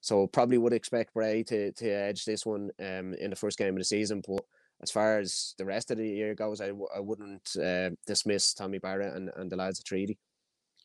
[0.00, 3.74] So probably would expect Bray to to edge this one um, in the first game
[3.74, 4.22] of the season.
[4.26, 4.44] But
[4.82, 8.54] as far as the rest of the year goes, I w- I wouldn't uh, dismiss
[8.54, 10.18] Tommy Barrett and, and the lads at Treaty.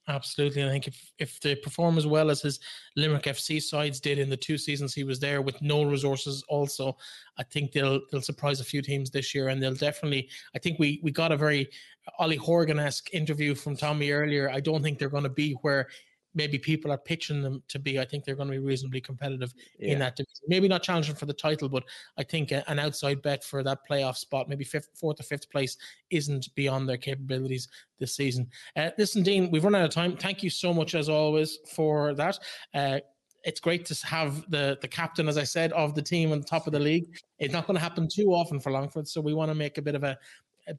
[0.10, 0.64] Absolutely.
[0.64, 2.60] I think if, if they perform as well as his
[2.96, 6.98] Limerick FC sides did in the two seasons he was there with no resources also,
[7.38, 10.80] I think they'll they'll surprise a few teams this year and they'll definitely I think
[10.80, 11.70] we we got a very
[12.18, 14.50] Ollie Horgan esque interview from Tommy earlier.
[14.50, 15.88] I don't think they're going to be where
[16.34, 18.00] maybe people are pitching them to be.
[18.00, 19.94] I think they're going to be reasonably competitive yeah.
[19.94, 20.44] in that division.
[20.48, 21.84] Maybe not challenging for the title, but
[22.18, 25.50] I think a, an outside bet for that playoff spot, maybe fifth, fourth or fifth
[25.50, 25.78] place,
[26.10, 27.68] isn't beyond their capabilities
[28.00, 28.48] this season.
[28.76, 30.16] Uh, listen, Dean, we've run out of time.
[30.18, 32.40] Thank you so much, as always, for that.
[32.74, 33.00] Uh,
[33.44, 36.46] it's great to have the the captain, as I said, of the team on the
[36.46, 37.18] top of the league.
[37.40, 39.82] It's not going to happen too often for Longford, so we want to make a
[39.82, 40.18] bit of a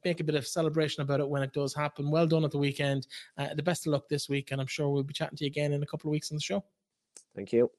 [0.03, 2.11] make a bit of celebration about it when it does happen.
[2.11, 3.07] Well done at the weekend.
[3.37, 5.49] Uh, the best of luck this week, and I'm sure we'll be chatting to you
[5.49, 6.63] again in a couple of weeks on the show.
[7.35, 7.69] Thank you.